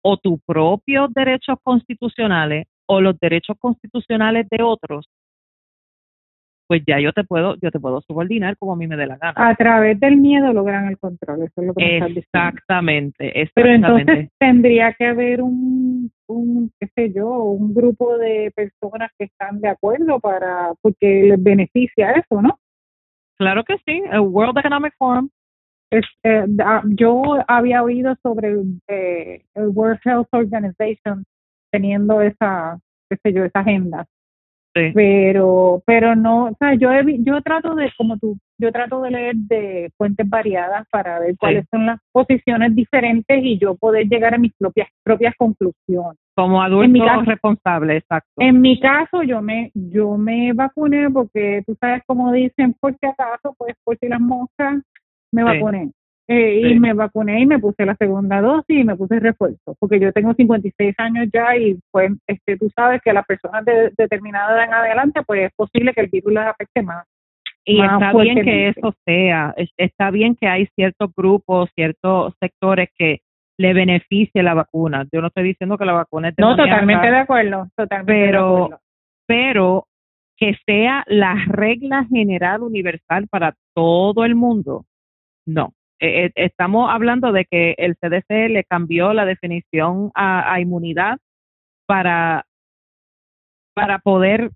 [0.02, 5.06] o tus propios derechos constitucionales o los derechos constitucionales de otros,
[6.66, 9.16] pues ya yo te puedo, yo te puedo subordinar como a mí me dé la
[9.16, 9.34] gana.
[9.36, 13.52] A través del miedo logran el control, eso es lo que exactamente, exactamente.
[13.54, 19.26] Pero entonces tendría que haber un, un, qué sé yo, un grupo de personas que
[19.26, 22.58] están de acuerdo para, porque les beneficia eso, ¿no?
[23.38, 25.28] Claro que sí, el World Economic Forum.
[25.90, 26.44] Este,
[26.96, 28.56] yo había oído sobre
[28.88, 31.24] eh, el World Health Organization
[31.70, 34.06] teniendo esa, qué sé yo, esa agenda.
[34.94, 39.36] Pero, pero no, o sea, yo, yo trato de, como tú, yo trato de leer
[39.36, 44.38] de fuentes variadas para ver cuáles son las posiciones diferentes y yo poder llegar a
[44.38, 46.18] mis propias propias conclusiones.
[46.34, 48.30] Como adulto responsable, exacto.
[48.36, 53.06] En mi caso, yo me yo me vacuné porque tú sabes como dicen, por si
[53.06, 54.82] acaso, pues por si las moscas,
[55.32, 55.90] me vacuné.
[56.28, 60.00] Eh, y me vacuné y me puse la segunda dosis y me puse refuerzo, porque
[60.00, 63.92] yo tengo 56 años ya y pues este, tú sabes que a las personas de
[63.96, 67.06] determinada edad en adelante pues es posible que el virus les afecte más.
[67.64, 73.20] Y está bien que eso sea, está bien que hay ciertos grupos, ciertos sectores que
[73.58, 75.06] le beneficie la vacuna.
[75.12, 78.68] Yo no estoy diciendo que la vacuna es No, totalmente de acuerdo, totalmente pero,
[79.26, 79.86] Pero
[80.36, 84.84] que sea la regla general universal para todo el mundo,
[85.46, 85.72] no.
[85.98, 91.18] Eh, eh, estamos hablando de que el CDC le cambió la definición a, inmunidad
[91.86, 92.44] para,
[93.74, 94.50] para poder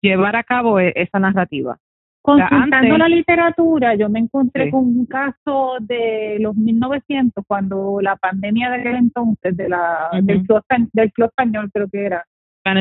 [0.00, 1.76] llevar a cabo e, esa narrativa.
[2.22, 8.70] Consultando la literatura, yo me encontré con un caso de los 1900, cuando la pandemia
[8.70, 12.24] de aquel entonces, de la, del, club, del club español creo que era,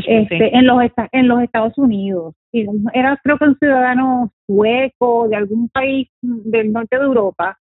[0.06, 2.36] este, en, los, en los Estados Unidos.
[2.52, 7.58] Y era creo que un ciudadano sueco de algún país del norte de Europa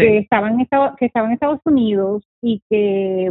[0.00, 3.30] que estaba en Estados, que estaba en Estados Unidos y que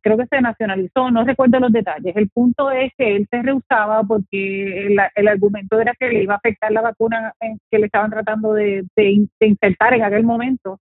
[0.00, 2.14] creo que se nacionalizó, no recuerdo los detalles.
[2.16, 6.34] El punto es que él se rehusaba porque el, el argumento era que le iba
[6.34, 7.32] a afectar la vacuna
[7.70, 10.78] que le estaban tratando de, de, insertar en aquel momento.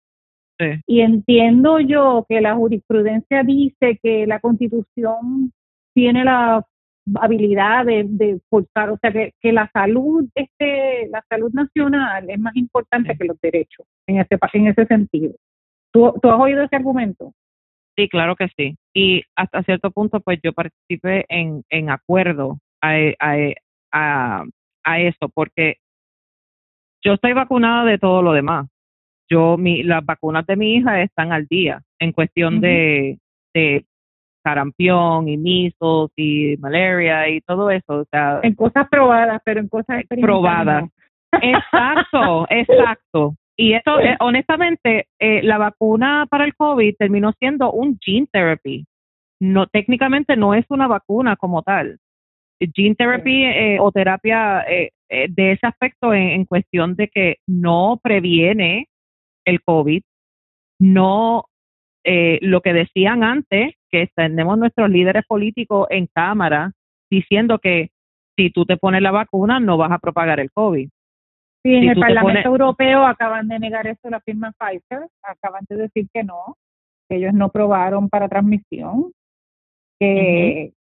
[0.87, 5.51] Y entiendo yo que la jurisprudencia dice que la constitución
[5.93, 6.63] tiene la
[7.15, 12.39] habilidad de, de forzar, o sea que, que la salud, este, la salud nacional es
[12.39, 15.33] más importante que los derechos en ese, en ese sentido.
[15.91, 17.33] ¿Tú, has oído ese argumento?
[17.95, 18.75] Sí, claro que sí.
[18.93, 23.37] Y hasta cierto punto, pues yo participé en, en acuerdo a, a,
[23.91, 24.43] a,
[24.83, 25.75] a eso, porque
[27.03, 28.67] yo estoy vacunada de todo lo demás.
[29.29, 33.19] Yo, mi, las vacunas de mi hija están al día en cuestión de,
[33.53, 33.85] de
[34.43, 38.01] sarampión y measles y malaria y todo eso.
[38.01, 40.89] O sea, en cosas probadas, pero en cosas probadas.
[41.41, 43.35] Exacto, exacto.
[43.55, 48.85] Y esto, eh, honestamente, eh, la vacuna para el COVID terminó siendo un gene therapy.
[49.39, 51.99] No, técnicamente no es una vacuna como tal.
[52.59, 54.65] Gene therapy eh, o terapia
[55.09, 58.87] de ese aspecto en, cuestión de que no previene
[59.45, 60.01] el COVID,
[60.79, 61.45] no
[62.05, 66.71] lo que decían antes, que tenemos nuestros líderes políticos en cámara
[67.11, 67.91] diciendo que
[68.35, 70.89] si tú te pones la vacuna no vas a propagar el COVID.
[71.61, 76.07] Sí, en el Parlamento Europeo acaban de negar eso la firma Pfizer, acaban de decir
[76.11, 76.57] que no,
[77.07, 79.11] que ellos no probaron para transmisión,
[79.99, 80.73] que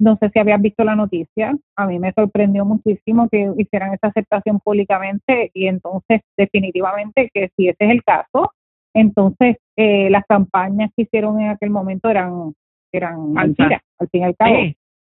[0.00, 4.08] no sé si habías visto la noticia, a mí me sorprendió muchísimo que hicieran esa
[4.08, 8.52] aceptación públicamente y entonces definitivamente que si ese es el caso,
[9.00, 12.52] entonces eh, las campañas que hicieron en aquel momento eran
[12.92, 14.56] eran mentiras, al fin y al cabo.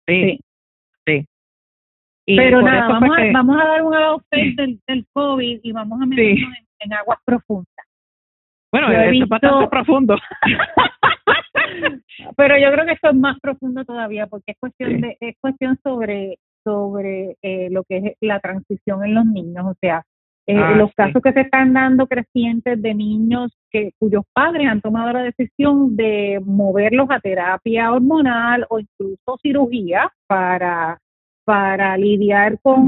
[0.06, 0.40] sí.
[1.06, 1.26] sí.
[2.26, 6.06] Pero nada, vamos a, vamos a dar un update del, del COVID y vamos a
[6.06, 7.86] meternos en, aguas profundas.
[8.72, 10.16] Bueno, es bastante profundo.
[12.36, 15.78] Pero yo creo que esto es más profundo todavía porque es cuestión de es cuestión
[15.82, 20.04] sobre sobre eh, lo que es la transición en los niños, o sea,
[20.46, 24.80] eh, ah, los casos que se están dando crecientes de niños que cuyos padres han
[24.80, 30.98] tomado la decisión de moverlos a terapia hormonal o incluso cirugía para
[31.44, 32.86] para lidiar con,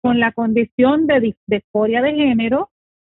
[0.00, 2.70] con la condición de disforia de género,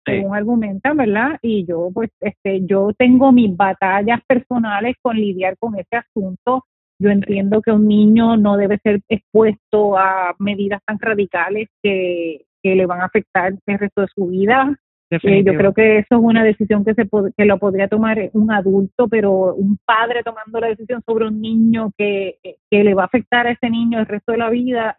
[0.06, 1.38] según argumentan, ¿verdad?
[1.42, 6.64] Y yo, pues, este, yo tengo mis batallas personales con lidiar con ese asunto.
[6.98, 12.76] Yo entiendo que un niño no debe ser expuesto a medidas tan radicales que, que
[12.76, 14.76] le van a afectar el resto de su vida.
[15.12, 18.52] Eh, yo creo que eso es una decisión que se que lo podría tomar un
[18.52, 22.40] adulto, pero un padre tomando la decisión sobre un niño que,
[22.72, 24.98] que le va a afectar a ese niño el resto de la vida,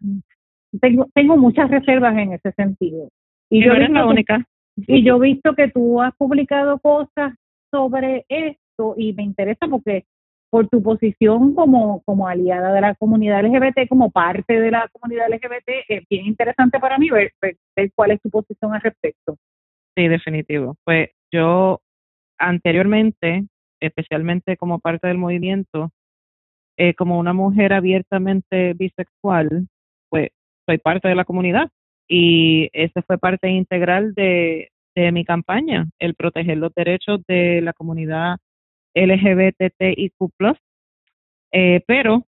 [0.81, 3.09] tengo, tengo muchas reservas en ese sentido.
[3.50, 4.44] Y yo, la única.
[4.76, 7.35] y yo he visto que tú has publicado cosas
[7.72, 10.05] sobre esto y me interesa porque
[10.57, 15.29] por tu posición como, como aliada de la comunidad LGBT, como parte de la comunidad
[15.29, 17.35] LGBT, es bien interesante para mí ver
[17.95, 19.37] cuál es tu posición al respecto.
[19.95, 20.75] Sí, definitivo.
[20.83, 21.83] Pues yo
[22.38, 23.45] anteriormente,
[23.81, 25.90] especialmente como parte del movimiento,
[26.79, 29.69] eh, como una mujer abiertamente bisexual,
[30.09, 30.31] pues
[30.64, 31.69] soy parte de la comunidad
[32.09, 37.75] y ese fue parte integral de, de mi campaña, el proteger los derechos de la
[37.75, 38.38] comunidad
[38.97, 40.13] LGBTIQ+.
[41.53, 42.27] Eh, pero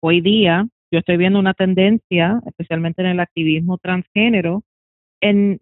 [0.00, 4.62] hoy día yo estoy viendo una tendencia, especialmente en el activismo transgénero,
[5.20, 5.60] en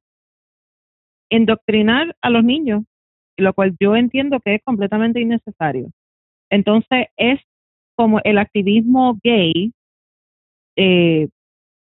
[1.30, 2.84] indoctrinar a los niños,
[3.36, 5.90] lo cual yo entiendo que es completamente innecesario.
[6.50, 7.40] Entonces, es
[7.94, 9.72] como el activismo gay
[10.76, 11.28] eh,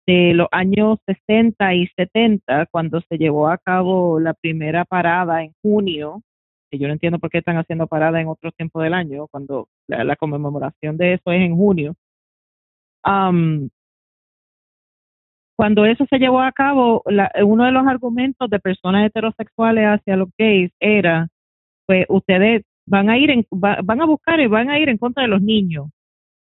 [0.06, 5.52] de los años 60 y 70, cuando se llevó a cabo la primera parada en
[5.60, 6.22] junio,
[6.70, 9.68] que yo no entiendo por qué están haciendo parada en otro tiempo del año, cuando
[9.88, 11.94] la, conmemoración de eso es en junio.
[15.56, 17.02] cuando eso se llevó a cabo,
[17.44, 21.28] uno de los argumentos de personas heterosexuales hacia los gays era,
[21.86, 25.22] pues ustedes van a ir, en, van a buscar y van a ir en contra
[25.22, 25.88] de los niños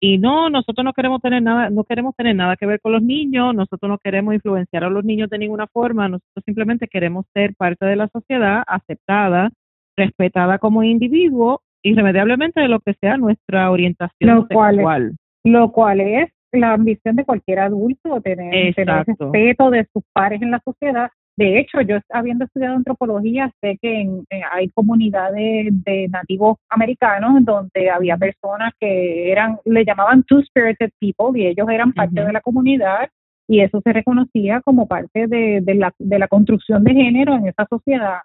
[0.03, 3.03] y no, nosotros no queremos tener nada, no queremos tener nada que ver con los
[3.03, 7.53] niños, nosotros no queremos influenciar a los niños de ninguna forma, nosotros simplemente queremos ser
[7.55, 9.51] parte de la sociedad, aceptada,
[9.97, 15.15] respetada como individuo, irremediablemente de lo que sea nuestra orientación lo sexual.
[15.43, 20.51] lo cual es la ambición de cualquier adulto, tener, tener respeto de sus pares en
[20.51, 26.58] la sociedad de hecho, yo habiendo estudiado antropología, sé que eh, hay comunidades de nativos
[26.69, 32.34] americanos donde había personas que eran, le llamaban two-spirited people y ellos eran parte de
[32.34, 33.10] la comunidad
[33.47, 37.65] y eso se reconocía como parte de, la, de la construcción de género en esa
[37.69, 38.19] sociedad.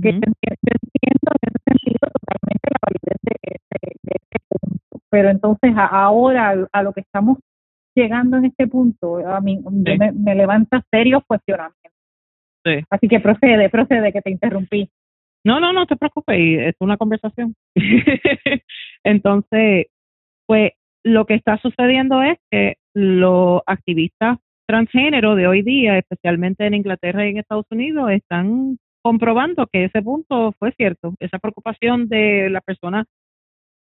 [0.00, 5.04] Que entiendo en ese sentido totalmente la validez de ese, punto.
[5.10, 7.38] Pero entonces ahora a, lo que estamos
[7.94, 11.82] llegando en este punto, a mí me, me levanta serios cuestionamientos
[12.90, 14.88] Así que procede, procede, que te interrumpí.
[15.44, 17.54] No, no, no te preocupes, es una conversación.
[19.04, 19.86] Entonces,
[20.46, 20.72] pues
[21.04, 27.26] lo que está sucediendo es que los activistas transgénero de hoy día, especialmente en Inglaterra
[27.26, 31.14] y en Estados Unidos, están comprobando que ese punto fue cierto.
[31.18, 33.06] Esa preocupación de las personas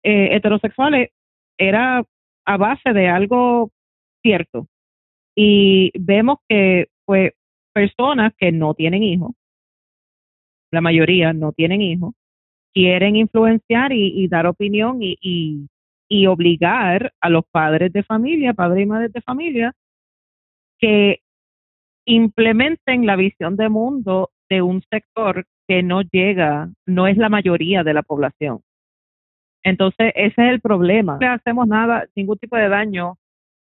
[0.03, 1.09] eh, heterosexuales
[1.57, 2.03] era
[2.45, 3.71] a base de algo
[4.21, 4.67] cierto.
[5.35, 7.31] Y vemos que, pues,
[7.73, 9.31] personas que no tienen hijos,
[10.71, 12.13] la mayoría no tienen hijos,
[12.73, 15.67] quieren influenciar y, dar opinión y,
[16.07, 19.73] y, obligar a los padres de familia, padres y madres de familia,
[20.79, 21.21] que
[22.05, 27.83] implementen la visión de mundo de un sector que no llega, no es la mayoría
[27.83, 28.61] de la población.
[29.63, 31.13] Entonces, ese es el problema.
[31.13, 33.17] No le hacemos nada, ningún tipo de daño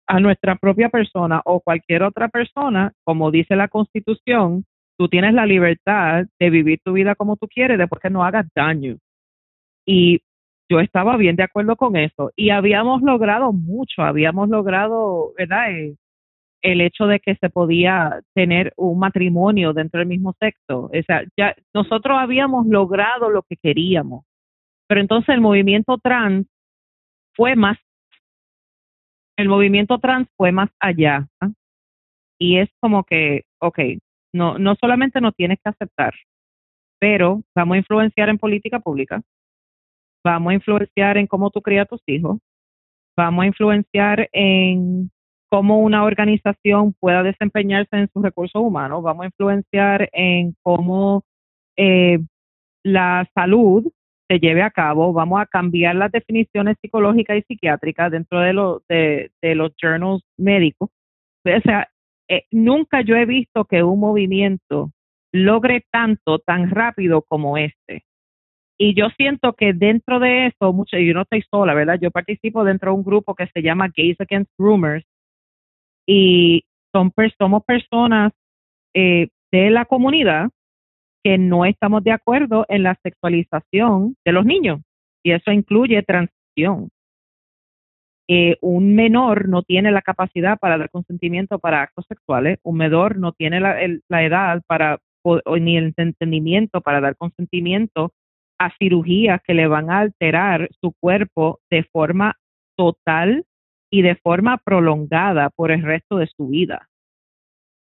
[0.06, 4.64] a nuestra propia persona o cualquier otra persona, como dice la Constitución,
[4.98, 8.46] tú tienes la libertad de vivir tu vida como tú quieres después que no hagas
[8.54, 8.96] daño.
[9.86, 10.20] Y
[10.68, 15.70] yo estaba bien de acuerdo con eso y habíamos logrado mucho, habíamos logrado, ¿verdad?
[15.72, 15.96] Eh,
[16.62, 20.84] el hecho de que se podía tener un matrimonio dentro del mismo sexo.
[20.84, 24.24] O sea, ya nosotros habíamos logrado lo que queríamos.
[24.88, 26.46] Pero entonces el movimiento trans
[27.34, 27.78] fue más
[29.36, 31.26] el movimiento trans fue más allá.
[31.40, 31.50] ¿ah?
[32.38, 33.78] Y es como que, ok,
[34.32, 36.14] no, no solamente nos tienes que aceptar,
[36.98, 39.22] pero vamos a influenciar en política pública,
[40.24, 42.38] vamos a influenciar en cómo tú crías a tus hijos,
[43.16, 45.10] vamos a influenciar en
[45.52, 51.24] cómo una organización pueda desempeñarse en sus recursos humanos, vamos a influenciar en cómo
[51.76, 52.20] eh,
[52.82, 53.92] la salud
[54.38, 59.30] lleve a cabo, vamos a cambiar las definiciones psicológicas y psiquiátricas dentro de, lo, de,
[59.42, 60.88] los journals médicos.
[61.44, 61.88] O sea,
[62.28, 64.90] eh, nunca yo he visto que un movimiento
[65.32, 68.04] logre tanto tan rápido como este.
[68.78, 71.98] Y yo siento que dentro de eso, yo no estoy sola, ¿verdad?
[72.00, 75.04] Yo participo dentro de un grupo que se llama Gays Against Rumors
[76.06, 78.32] y son, somos personas
[78.94, 80.50] eh, de la comunidad
[81.24, 84.80] que no estamos de acuerdo en la sexualización de los niños
[85.22, 86.90] y eso incluye transición.
[88.28, 93.18] Eh, un menor no tiene la capacidad para dar consentimiento para actos sexuales, un menor
[93.18, 93.76] no tiene la,
[94.08, 94.98] la edad para
[95.60, 98.12] ni el entendimiento para dar consentimiento
[98.58, 102.36] a cirugías que le van a alterar su cuerpo de forma
[102.76, 103.44] total
[103.92, 106.88] y de forma prolongada por el resto de su vida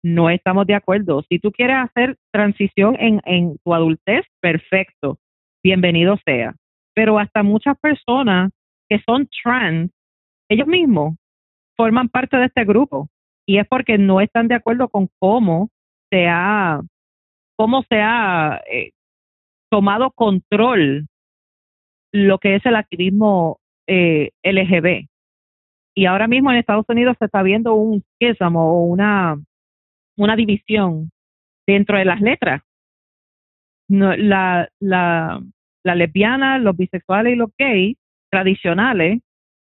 [0.05, 1.25] no estamos de acuerdo.
[1.31, 5.19] Si tú quieres hacer transición en, en tu adultez, perfecto,
[5.65, 6.55] bienvenido sea.
[6.95, 8.53] Pero hasta muchas personas
[8.89, 9.91] que son trans,
[10.51, 11.17] ellos mismos
[11.75, 13.09] forman parte de este grupo
[13.47, 15.71] y es porque no están de acuerdo con cómo
[16.11, 16.83] se ha,
[17.57, 18.91] cómo se ha eh,
[19.71, 21.07] tomado control
[22.13, 25.09] lo que es el activismo eh, LGB.
[25.95, 29.37] Y ahora mismo en Estados Unidos se está viendo un esquismo o una
[30.17, 31.11] una división
[31.67, 32.63] dentro de las letras.
[33.89, 35.41] No, la, la,
[35.83, 37.97] la lesbiana, los bisexuales y los gays
[38.31, 39.21] tradicionales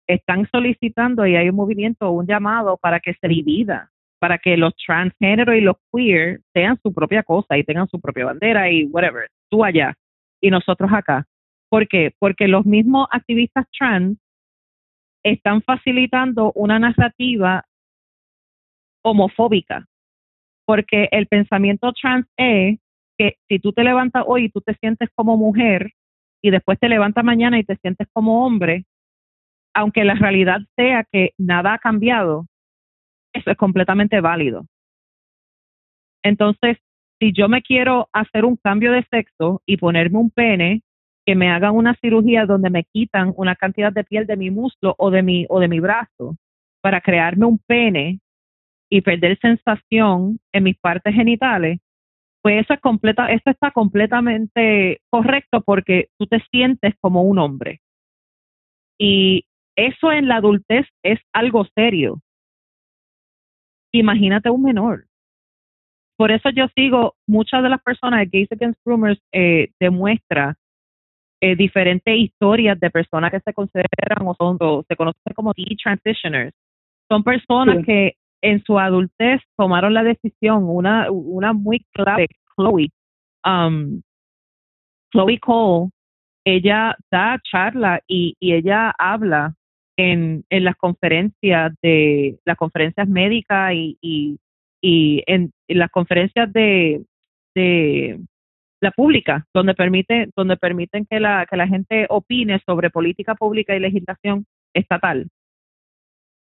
[0.06, 4.74] están solicitando y hay un movimiento, un llamado para que se divida, para que los
[4.76, 9.28] transgénero y los queer sean su propia cosa y tengan su propia bandera y whatever,
[9.48, 9.94] tú allá
[10.40, 11.26] y nosotros acá.
[11.68, 12.12] ¿Por qué?
[12.18, 14.18] Porque los mismos activistas trans
[15.22, 17.64] están facilitando una narrativa
[19.02, 19.86] homofóbica,
[20.66, 22.78] porque el pensamiento trans es
[23.18, 25.92] que si tú te levantas hoy y tú te sientes como mujer
[26.42, 28.84] y después te levantas mañana y te sientes como hombre,
[29.74, 32.46] aunque la realidad sea que nada ha cambiado,
[33.32, 34.66] eso es completamente válido.
[36.22, 36.78] Entonces,
[37.18, 40.82] si yo me quiero hacer un cambio de sexo y ponerme un pene,
[41.26, 44.94] que me hagan una cirugía donde me quitan una cantidad de piel de mi muslo
[44.98, 46.36] o de mi o de mi brazo
[46.80, 48.20] para crearme un pene
[48.90, 51.78] y perder sensación en mis partes genitales,
[52.42, 57.80] pues eso es completa, eso está completamente correcto porque tú te sientes como un hombre.
[58.98, 59.44] Y
[59.76, 62.20] eso en la adultez es algo serio.
[63.92, 65.06] Imagínate un menor.
[66.16, 70.54] Por eso yo sigo, muchas de las personas de Gays Against Rumors eh, demuestra
[71.40, 76.54] eh, diferentes historias de personas que se consideran o son o se conocen como transitioners.
[77.08, 82.90] Son personas que en su adultez tomaron la decisión, una, una muy clave, Chloe,
[83.44, 84.00] um,
[85.12, 85.90] Chloe Cole,
[86.44, 89.54] ella da charla y, y ella habla
[89.96, 94.38] en, en las conferencias de las conferencias médicas y, y,
[94.80, 97.04] y en, las conferencias de,
[97.54, 98.20] de
[98.80, 103.76] la pública, donde permite, donde permiten que la, que la gente opine sobre política pública
[103.76, 105.28] y legislación estatal.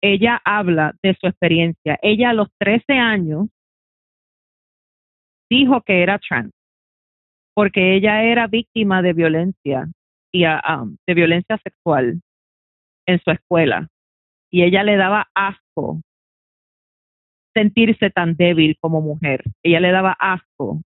[0.02, 1.98] Ella habla de su experiencia.
[2.02, 3.48] Ella a los 13 años
[5.50, 6.52] dijo que era trans,
[7.54, 9.88] porque ella era víctima de violencia
[10.32, 12.22] y um, de violencia sexual
[13.06, 13.88] en su escuela
[14.54, 16.02] y ella le daba asco
[17.56, 19.44] sentirse tan débil como mujer.
[19.64, 20.84] Ella le daba asco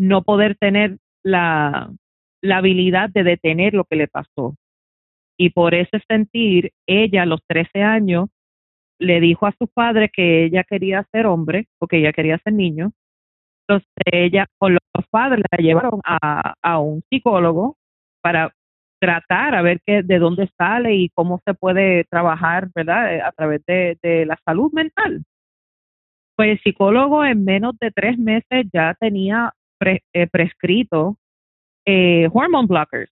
[0.00, 1.92] no poder tener la,
[2.42, 4.56] la habilidad de detener lo que le pasó.
[5.38, 8.30] Y por ese sentir, ella a los 13 años
[8.98, 12.92] le dijo a su padre que ella quería ser hombre, porque ella quería ser niño.
[13.68, 17.76] Entonces ella con los padres la llevaron a, a un psicólogo
[18.22, 18.54] para
[19.00, 23.14] tratar a ver qué, de dónde sale y cómo se puede trabajar, ¿verdad?
[23.14, 25.24] Eh, a través de, de la salud mental.
[26.36, 31.16] Pues el psicólogo en menos de tres meses ya tenía eh, prescrito
[31.86, 33.10] eh, hormone blockers.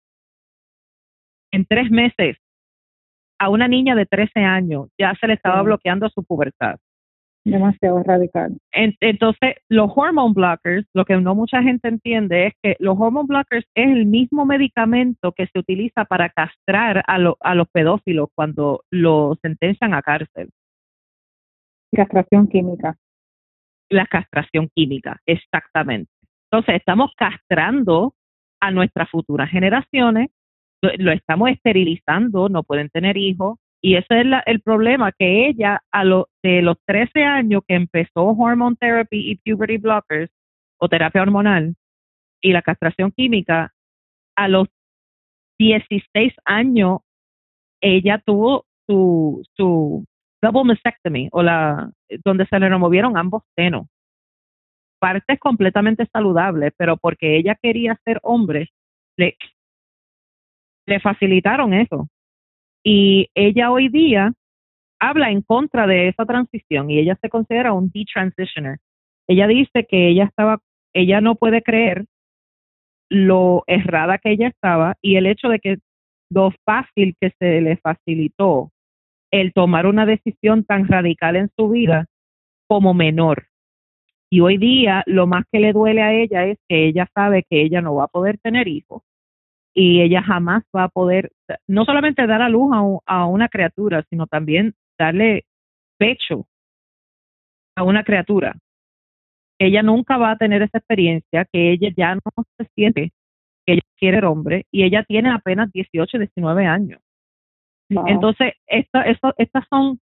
[1.51, 2.37] En tres meses
[3.39, 6.79] a una niña de 13 años ya se le estaba bloqueando su pubertad
[7.43, 8.57] demasiado radical.
[8.71, 13.65] entonces, los hormone blockers, lo que no mucha gente entiende es que los hormone blockers
[13.75, 19.37] es el mismo medicamento que se utiliza para castrar a, a los pedófilos cuando los
[19.41, 20.49] sentencian a cárcel.
[21.91, 22.95] Castración química.
[23.89, 26.11] La castración química, exactamente.
[26.51, 28.13] Entonces, estamos castrando
[28.59, 30.29] a nuestras futuras generaciones,
[30.81, 36.03] lo estamos esterilizando, no pueden tener hijos, y ese es el problema, que ella a
[36.03, 40.31] lo, de los 13 años que empezó hormone therapy y puberty blockers
[40.79, 41.75] o terapia hormonal
[42.41, 43.73] y la castración química,
[44.35, 44.67] a los
[45.59, 46.99] 16 años
[47.81, 50.05] ella tuvo su, su
[50.41, 51.91] double mastectomy o la
[52.23, 53.87] donde se le removieron ambos senos.
[54.99, 58.69] Partes completamente saludables, pero porque ella quería ser hombre,
[59.17, 59.37] le,
[60.85, 62.09] le facilitaron eso.
[62.83, 64.33] Y ella hoy día
[64.99, 68.79] habla en contra de esa transición y ella se considera un detransitioner.
[69.27, 70.59] Ella dice que ella estaba,
[70.93, 72.05] ella no puede creer
[73.09, 75.77] lo errada que ella estaba y el hecho de que
[76.29, 78.71] lo fácil que se le facilitó
[79.31, 82.05] el tomar una decisión tan radical en su vida
[82.67, 83.47] como menor.
[84.31, 87.61] Y hoy día lo más que le duele a ella es que ella sabe que
[87.61, 89.01] ella no va a poder tener hijos
[89.73, 91.31] y ella jamás va a poder
[91.67, 92.71] no solamente dar a luz
[93.05, 95.45] a, una criatura, sino también darle
[95.97, 96.47] pecho
[97.75, 98.55] a una criatura.
[99.57, 102.21] Ella nunca va a tener esa experiencia, que ella ya no
[102.57, 103.11] se siente
[103.65, 107.01] que ella quiere ser hombre y ella tiene apenas 18, 19 años.
[107.89, 109.99] Entonces, esto, estas son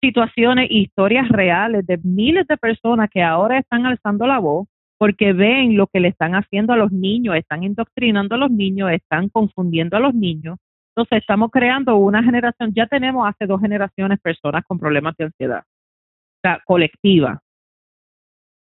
[0.00, 4.66] situaciones, historias reales de miles de personas que ahora están alzando la voz
[4.98, 8.90] porque ven lo que le están haciendo a los niños, están indoctrinando a los niños,
[8.92, 10.58] están confundiendo a los niños.
[10.94, 15.62] Entonces estamos creando una generación, ya tenemos hace dos generaciones personas con problemas de ansiedad,
[16.44, 17.40] o colectiva.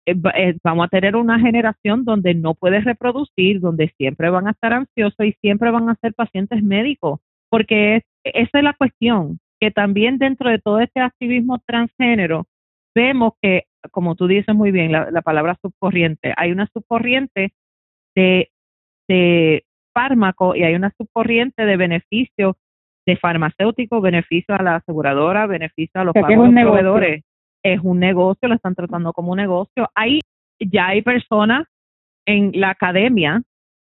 [0.08, 4.52] Eh, eh, vamos a tener una generación donde no puede reproducir, donde siempre van a
[4.52, 7.20] estar ansiosos y siempre van a ser pacientes médicos,
[7.50, 9.40] porque esa es la cuestión.
[9.64, 12.48] Que también dentro de todo este activismo transgénero
[12.94, 17.54] vemos que, como tú dices muy bien, la, palabra subcorriente, hay una subcorriente
[18.14, 18.52] de,
[19.08, 22.58] de fármaco y hay una subcorriente de beneficio
[23.06, 27.24] de farmacéutico, beneficio a la aseguradora, beneficio a los, proveedores.
[27.64, 29.90] Es un negocio, lo están tratando como un negocio.
[29.96, 30.20] Hay,
[30.60, 31.68] ya hay personas
[32.26, 33.42] en la academia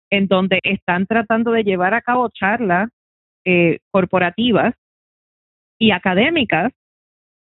[0.10, 2.90] en donde están tratando de llevar a cabo charlas
[3.46, 4.74] eh, corporativas
[5.82, 6.72] y académicas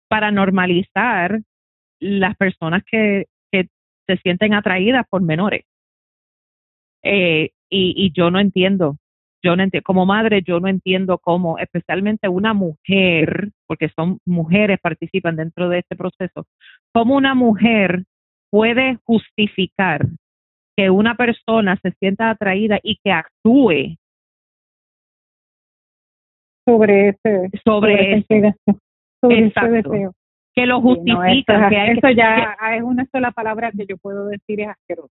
[0.08, 1.40] para normalizar
[1.98, 3.66] las personas que, que
[4.06, 5.64] se sienten atraídas por menores.
[7.02, 8.96] Eh, y, y yo no entiendo,
[9.42, 14.78] yo no entiendo, como madre yo no entiendo cómo, especialmente una mujer, porque son mujeres
[14.80, 16.46] participan dentro de este proceso,
[16.94, 18.04] cómo una mujer
[18.50, 20.06] puede justificar
[20.76, 23.96] que una persona se sienta atraída y que actúe
[26.68, 28.54] sobre ese sobre, ese,
[29.22, 30.12] deseo.
[30.54, 31.68] Que lo justifica.
[31.68, 35.12] que eso ya es una sola palabra que yo puedo decir es asqueroso.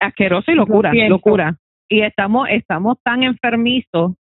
[0.00, 1.56] Asqueroso y locura, locura.
[1.88, 4.14] Y estamos, estamos tan enfermizos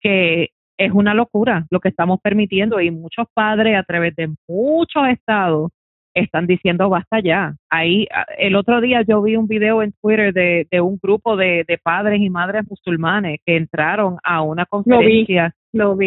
[0.00, 5.08] que es una locura lo que estamos permitiendo y muchos padres a través de muchos
[5.08, 5.70] estados
[6.14, 7.54] están diciendo basta ya.
[7.70, 8.06] Ahí,
[8.38, 11.78] el otro día yo vi un video en Twitter de, de un grupo de, de
[11.78, 15.54] padres y madres musulmanes que entraron a una conferencia.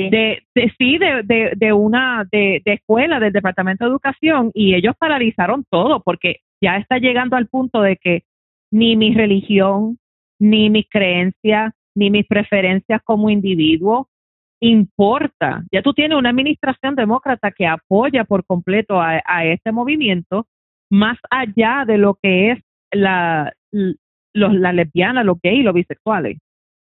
[0.10, 0.44] De,
[0.78, 6.02] sí, de, de, una de, de escuela, del Departamento de Educación, y ellos paralizaron todo
[6.02, 8.24] porque ya está llegando al punto de que
[8.72, 9.98] ni mi religión,
[10.40, 14.10] ni mis creencias, ni mis preferencias como individuo
[14.60, 15.64] importa.
[15.72, 20.48] Ya tú tienes una administración demócrata que apoya por completo a, este movimiento,
[20.90, 22.60] más allá de lo que es
[22.92, 26.38] la, los, la lesbiana, los gays los bisexuales.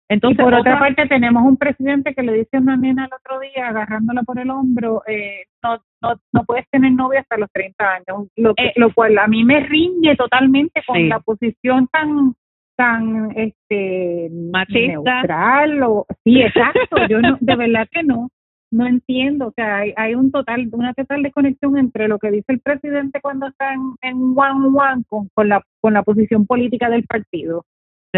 [0.09, 3.39] Entonces, por otra, parte tenemos un presidente que le dice a una nena el otro
[3.41, 7.83] día, agarrándola por el hombro, eh, no, no, no puedes tener novia hasta los 30
[7.83, 12.33] años, lo, que, eh, lo cual a mí me riñe totalmente con la posición tan
[12.77, 15.21] tan este machista.
[15.21, 18.29] neutral o sí exacto yo no de verdad que no
[18.69, 22.53] no entiendo o sea hay, hay un total una total desconexión entre lo que dice
[22.53, 26.87] el presidente cuando está en, en one one con, con la con la posición política
[26.87, 27.65] del partido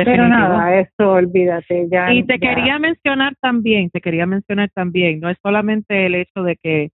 [0.05, 5.29] pero nada eso olvídate ya y te quería mencionar también te quería mencionar también no
[5.29, 6.89] es solamente el hecho de que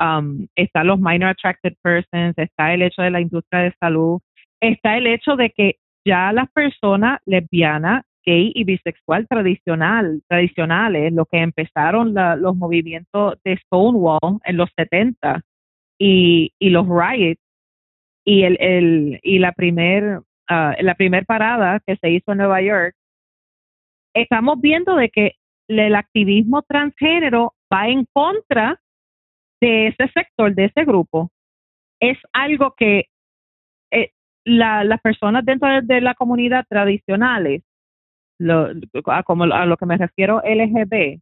[0.00, 4.20] um, están los minor attracted persons está el hecho de la industria de salud
[4.60, 11.26] está el hecho de que ya las personas lesbianas, gay y bisexual tradicional, tradicionales, lo
[11.26, 15.42] que empezaron los movimientos de Stonewall en los 70
[15.98, 17.40] y, y los riots
[18.24, 20.20] y el, el y la primer
[20.50, 22.94] uh, la primer parada que se hizo en Nueva York
[24.14, 25.32] estamos viendo de que
[25.68, 28.80] el activismo transgénero va en contra
[29.60, 31.30] de ese sector de ese grupo.
[32.00, 33.06] Es algo que
[33.92, 34.10] eh,
[34.44, 37.62] la, las personas dentro de, la comunidad tradicionales,
[38.38, 38.68] lo,
[39.06, 41.20] a, como a lo que me refiero LGB,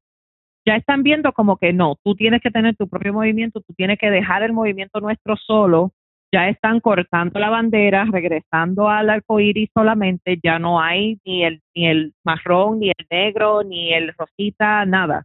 [0.67, 3.99] ya están viendo como que no, tú tienes que tener tu propio movimiento, tú tienes
[3.99, 5.93] que dejar el movimiento nuestro solo,
[6.37, 11.87] ya están cortando la bandera, regresando al arcoíris solamente, ya no hay ni el, ni
[11.87, 15.25] el marrón, ni el negro, ni el rosita, nada.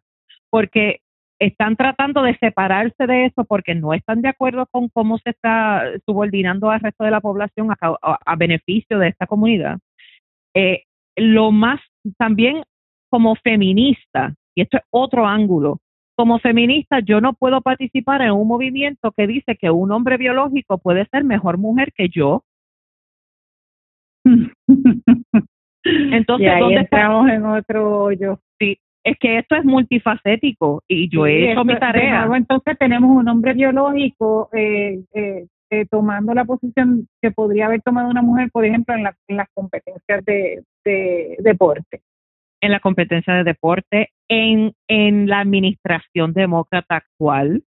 [0.50, 1.02] Porque
[1.38, 5.84] están tratando de separarse de eso porque no están de acuerdo con cómo se está
[6.06, 9.80] subordinando al resto de la población a, beneficio de esta comunidad.
[10.54, 10.84] Eh,
[11.18, 11.82] lo más
[12.18, 12.64] también
[13.10, 15.80] como feminista, y esto es otro ángulo,
[16.16, 20.78] como feminista yo no puedo participar en un movimiento que dice que un hombre biológico
[20.78, 22.44] puede ser mejor mujer que yo.
[25.84, 28.40] Entonces, ¿dónde estamos en otro hoyo?
[28.60, 32.30] Sí, es que esto es multifacético y yo he hecho mi tarea.
[32.36, 38.10] entonces tenemos un hombre biológico eh, eh, eh, tomando la posición que podría haber tomado
[38.10, 42.02] una mujer, por ejemplo, en, en las competencias de, de, deporte.
[42.62, 47.64] En la competencia de deporte, en, en la administración demócrata actual.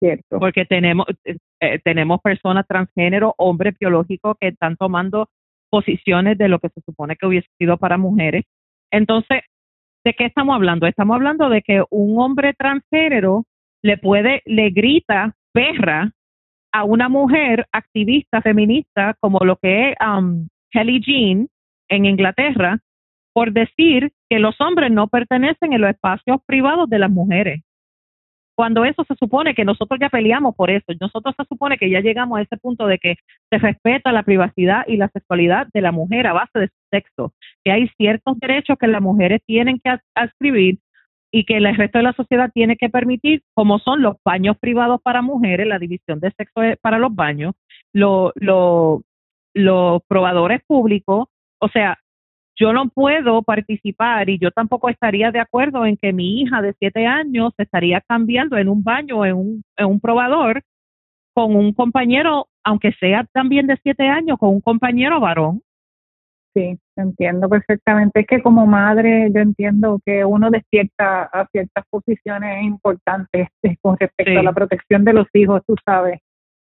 [0.00, 0.38] Cierto.
[0.38, 1.06] Porque tenemos,
[1.84, 5.28] tenemos personas transgénero, hombres biológicos que están tomando
[5.70, 8.44] posiciones de lo que se supone que hubiese sido para mujeres.
[8.90, 9.42] Entonces,
[10.04, 10.86] ¿De qué estamos hablando?
[10.86, 13.44] Estamos hablando de que un hombre transgénero
[13.82, 16.12] le puede, le grita perra
[16.72, 21.48] a una mujer activista feminista como lo que es um, Kelly Jean
[21.88, 22.78] en Inglaterra
[23.32, 27.62] por decir que los hombres no pertenecen en los espacios privados de las mujeres.
[28.56, 32.00] Cuando eso se supone que nosotros ya peleamos por eso, nosotros se supone que ya
[32.00, 33.14] llegamos a ese punto de que
[33.50, 37.32] se respeta la privacidad y la sexualidad de la mujer a base de su sexo,
[37.64, 40.80] que hay ciertos derechos que las mujeres tienen que adscribir
[41.30, 45.00] y que el resto de la sociedad tiene que permitir, como son los baños privados
[45.02, 47.54] para mujeres, la división de sexo para los baños,
[47.92, 49.12] los
[50.08, 51.28] probadores públicos,
[51.60, 51.96] o sea,
[52.58, 56.74] yo no puedo participar y yo tampoco estaría de acuerdo en que mi hija de
[56.78, 60.62] siete años se estaría cambiando en un baño, en un, en un probador,
[61.34, 65.62] con un compañero, aunque sea también de siete años, con un compañero varón.
[66.54, 68.20] Sí, entiendo perfectamente.
[68.20, 73.96] Es que como madre yo entiendo que uno despierta a ciertas posiciones importantes eh, con
[73.96, 76.18] respecto a la protección de los hijos, tú sabes.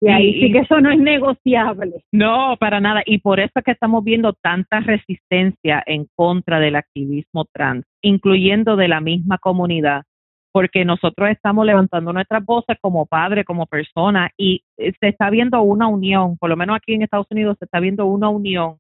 [0.01, 2.05] Y ahí sí que eso no es negociable.
[2.13, 3.03] No, para nada.
[3.05, 8.77] Y por eso es que estamos viendo tanta resistencia en contra del activismo trans, incluyendo
[8.77, 10.05] de la misma comunidad,
[10.53, 15.61] porque nosotros estamos levantando nuestras voces como padre, como persona, y eh, se está viendo
[15.63, 18.77] una unión, por lo menos aquí en Estados Unidos se está viendo una unión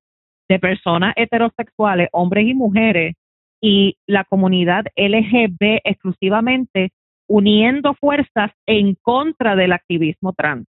[0.48, 3.16] de personas heterosexuales, hombres y mujeres,
[3.60, 6.90] y la comunidad LGB exclusivamente
[7.26, 10.66] uniendo fuerzas en contra del activismo trans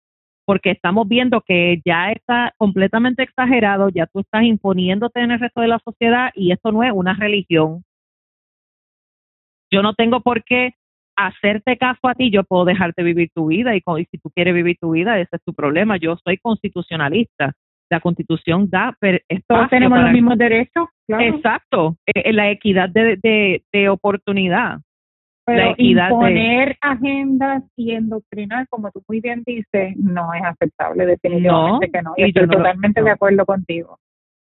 [0.45, 5.61] porque estamos viendo que ya está completamente exagerado, ya tú estás imponiéndote en el resto
[5.61, 7.83] de la sociedad y esto no es una religión.
[9.71, 10.73] Yo no tengo por qué
[11.15, 13.81] hacerte caso a ti, yo puedo dejarte vivir tu vida y,
[14.11, 15.97] si tú quieres vivir tu vida, ese es tu problema.
[15.97, 17.53] Yo soy constitucionalista.
[17.89, 18.97] La constitución da...
[19.47, 20.87] Todos tenemos los mismos derechos.
[21.07, 24.79] Exacto, eh, la equidad de, de oportunidad.
[25.45, 32.01] Pero imponer agendas y endoctrinar, como tú muy bien dices, no es aceptable, definitivamente que
[32.01, 32.13] no.
[32.15, 33.99] Y estoy totalmente de acuerdo contigo.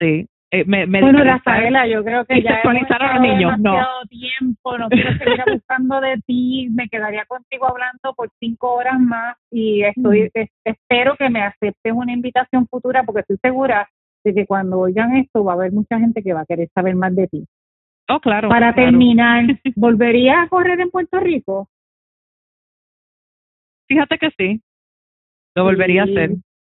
[0.00, 0.26] Sí.
[0.50, 3.76] Eh, me, bueno, Rafaela, yo creo que ya a niños, no.
[4.08, 9.36] tiempo, no quiero seguir buscando de ti, me quedaría contigo hablando por cinco horas más
[9.50, 10.46] y estoy mm.
[10.64, 13.90] espero que me aceptes una invitación futura porque estoy segura
[14.24, 16.94] de que cuando oigan esto va a haber mucha gente que va a querer saber
[16.96, 17.44] más de ti.
[18.08, 18.48] Oh, claro.
[18.48, 19.44] Para terminar,
[19.76, 21.68] ¿volvería a correr en Puerto Rico?
[23.86, 24.62] Fíjate que sí.
[25.54, 26.30] Lo volvería a hacer.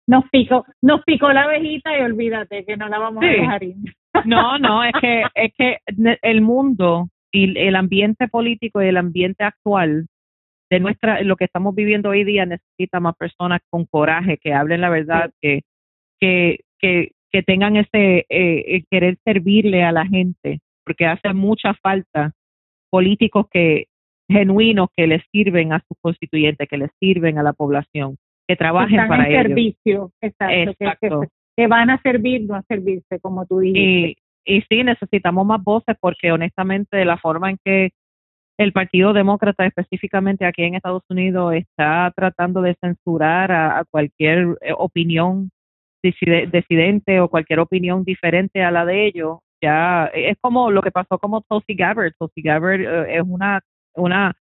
[0.06, 3.76] Nos picó, nos picó la abejita y olvídate que no la vamos a dejar ir.
[4.24, 5.78] No, no, es que es que
[6.22, 10.06] el mundo y el ambiente político y el ambiente actual
[10.68, 14.80] de nuestra lo que estamos viviendo hoy día necesita más personas con coraje que hablen
[14.80, 15.62] la verdad, que
[16.20, 22.32] que que que tengan ese eh, querer servirle a la gente porque hace mucha falta
[22.90, 23.86] políticos que
[24.28, 28.16] genuinos que les sirven a sus constituyentes, que les sirven a la población,
[28.46, 31.22] que trabajen para en servicio, exacto,
[31.56, 33.82] Que, van a servir, no a servirse, como tú dices.
[33.82, 37.90] Y, y sí, necesitamos más voces porque honestamente la forma en que
[38.60, 44.72] el Partido Demócrata específicamente aquí en Estados Unidos está tratando de censurar a, cualquier eh,
[44.76, 45.50] opinión
[46.02, 51.18] disidente o cualquier opinión diferente a la de ellos, ya es como lo que pasó
[51.18, 52.12] como Tulsi Gabbard.
[52.18, 53.60] Tulsi Gabbard eh, es una,
[53.94, 54.34] una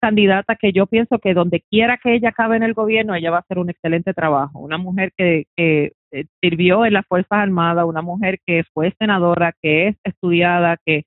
[0.00, 3.38] candidata que yo pienso que donde quiera que ella acabe en el gobierno, ella va
[3.38, 4.58] a hacer un excelente trabajo.
[4.58, 9.54] Una mujer que, que eh, sirvió en las Fuerzas Armadas, una mujer que fue senadora,
[9.62, 11.04] que es estudiada, que,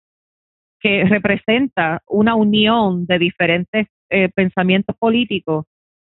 [0.79, 5.65] que representa una unión de diferentes eh, pensamientos políticos,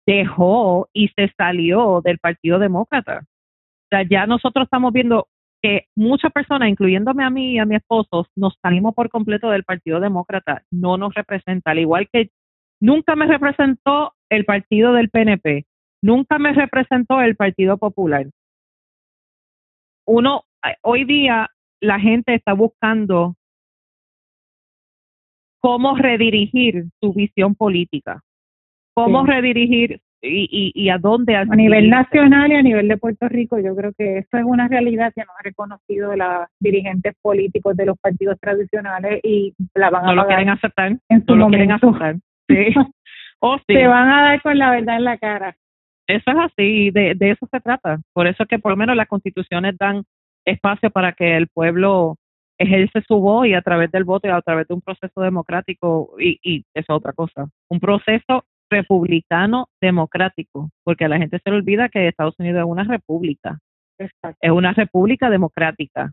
[0.06, 3.22] dejó y se salió del Partido Demócrata.
[3.24, 5.28] O sea, ya nosotros estamos viendo
[5.62, 9.64] que muchas personas, incluyéndome a mí y a mi esposo, nos salimos por completo del
[9.64, 12.30] Partido Demócrata, no nos representa, al igual que
[12.80, 15.66] nunca me representó el partido del PNP,
[16.02, 18.26] nunca me representó el Partido Popular.
[20.06, 20.44] Uno,
[20.82, 21.50] hoy día
[21.80, 23.34] la gente está buscando
[25.60, 28.22] cómo redirigir su visión política,
[28.94, 33.58] cómo redirigir y, y, a dónde a nivel nacional y a nivel de Puerto Rico
[33.58, 37.86] yo creo que eso es una realidad que no ha reconocido los dirigentes políticos de
[37.86, 40.96] los partidos tradicionales y la van a no lo quieren aceptar
[41.26, 42.16] no lo quieren aceptar
[42.48, 42.68] sí.
[43.40, 43.74] oh, sí.
[43.74, 45.56] se van a dar con la verdad en la cara.
[46.06, 47.98] Eso es así de, de eso se trata.
[48.12, 50.04] Por eso es que por lo menos las constituciones dan
[50.44, 52.16] espacio para que el pueblo
[52.58, 56.14] ejerce su voz y a través del voto y a través de un proceso democrático
[56.18, 57.48] y, y eso es otra cosa.
[57.68, 62.66] Un proceso republicano democrático, porque a la gente se le olvida que Estados Unidos es
[62.70, 63.58] una república,
[63.98, 66.12] es una república democrática.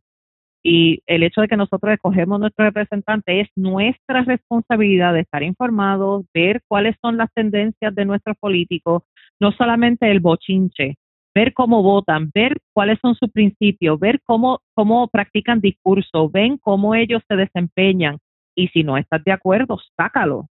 [0.66, 6.26] Y el hecho de que nosotros escogemos nuestro representante es nuestra responsabilidad de estar informados,
[6.34, 9.04] ver cuáles son las tendencias de nuestros políticos,
[9.42, 10.96] no solamente el bochinche,
[11.36, 16.96] ver cómo votan, ver cuáles son sus principios, ver cómo, cómo practican discurso, ven cómo
[16.96, 18.20] ellos se desempeñan.
[18.56, 20.48] Y si no estás de acuerdo, sácalo,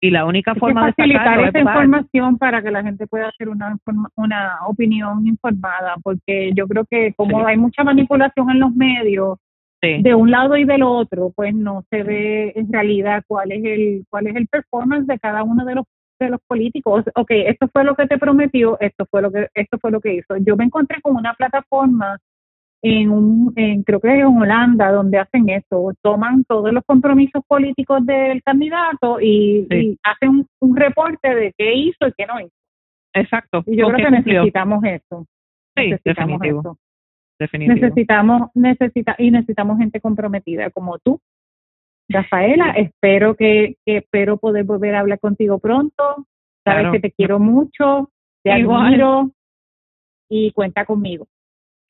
[0.00, 3.76] y la única forma de facilitar esa información para que la gente pueda hacer una
[4.16, 9.38] una opinión informada porque yo creo que como hay mucha manipulación en los medios
[10.00, 14.04] de un lado y del otro, pues no se ve en realidad cuál es el
[14.08, 15.84] cuál es el performance de cada uno de los
[16.18, 17.04] de los políticos.
[17.16, 20.14] Ok, esto fue lo que te prometió, esto fue lo que esto fue lo que
[20.14, 20.36] hizo.
[20.38, 22.18] Yo me encontré con una plataforma
[22.86, 28.04] en un en, creo que en Holanda donde hacen eso, toman todos los compromisos políticos
[28.04, 32.52] del candidato y, hacen un, reporte de qué hizo y qué no hizo.
[33.14, 33.64] Exacto.
[33.66, 35.26] Y yo creo que necesitamos eso.
[35.74, 36.40] Sí, necesitamos
[37.38, 37.74] definitivo.
[37.74, 41.18] Necesitamos, necesita, y necesitamos gente comprometida como tú,
[42.10, 42.72] Rafaela.
[42.72, 46.26] Espero que, espero poder volver a hablar contigo pronto.
[46.64, 48.10] Sabes que te quiero mucho,
[48.42, 49.30] te admiro
[50.28, 51.26] y cuenta conmigo.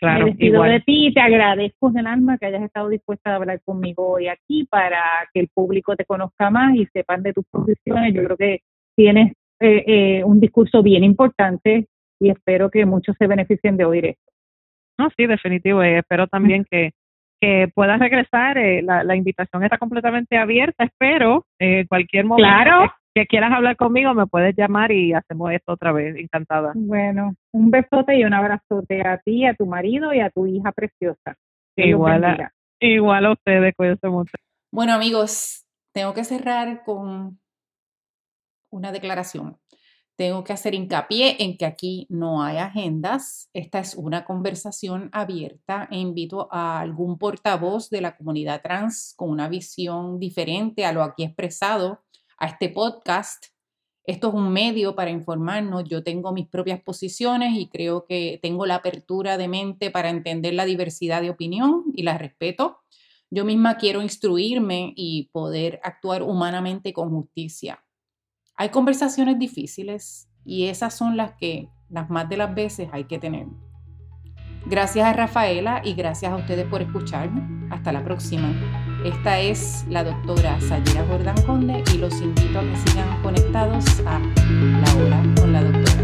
[0.05, 3.33] Claro, Me despido de ti y te agradezco en el alma que hayas estado dispuesta
[3.33, 5.01] a hablar conmigo hoy aquí para
[5.33, 8.13] que el público te conozca más y sepan de tus posiciones.
[8.13, 8.61] Yo creo que
[8.95, 11.87] tienes eh, eh, un discurso bien importante
[12.21, 14.33] y espero que muchos se beneficien de oír esto.
[14.99, 15.83] No, sí, definitivo.
[15.83, 16.93] Y espero también que,
[17.41, 18.59] que puedas regresar.
[18.59, 20.85] Eh, la, la invitación está completamente abierta.
[20.85, 22.93] Espero eh, cualquier momento claro.
[23.15, 26.17] Que, quieras hablar conmigo, me puedes llamar y hacemos esto otra vez.
[26.17, 26.73] Encantada.
[26.75, 30.73] Bueno, un besote y un abrazote a ti, a tu marido y a tu hija
[30.73, 31.37] preciosa.
[31.77, 34.33] igual a, igual a ustedes, cuídense mucho.
[34.73, 37.39] Bueno, amigos, tengo que cerrar con
[38.71, 39.57] una declaración.
[40.17, 43.51] Tengo que hacer hincapié en que aquí no hay agendas.
[43.53, 49.31] Esta es una conversación abierta e invito a algún portavoz de la comunidad trans con
[49.31, 52.04] una visión diferente a lo aquí expresado
[52.39, 53.47] a este podcast.
[54.07, 55.85] Esto es un medio para informarnos.
[55.85, 60.55] Yo tengo mis propias posiciones y creo que tengo la apertura de mente para entender
[60.55, 62.81] la diversidad de opinión y la respeto.
[63.31, 67.85] Yo misma quiero instruirme y poder actuar humanamente con justicia.
[68.57, 73.19] Hay conversaciones difíciles y esas son las que las más de las veces hay que
[73.19, 73.47] tener.
[74.67, 77.69] Gracias a Rafaela y gracias a ustedes por escucharme.
[77.71, 78.84] Hasta la próxima.
[79.05, 84.19] Esta es la doctora Sayira Jordán Conde y los invito a que sigan conectados a
[84.19, 86.04] La Hora con la Doctora.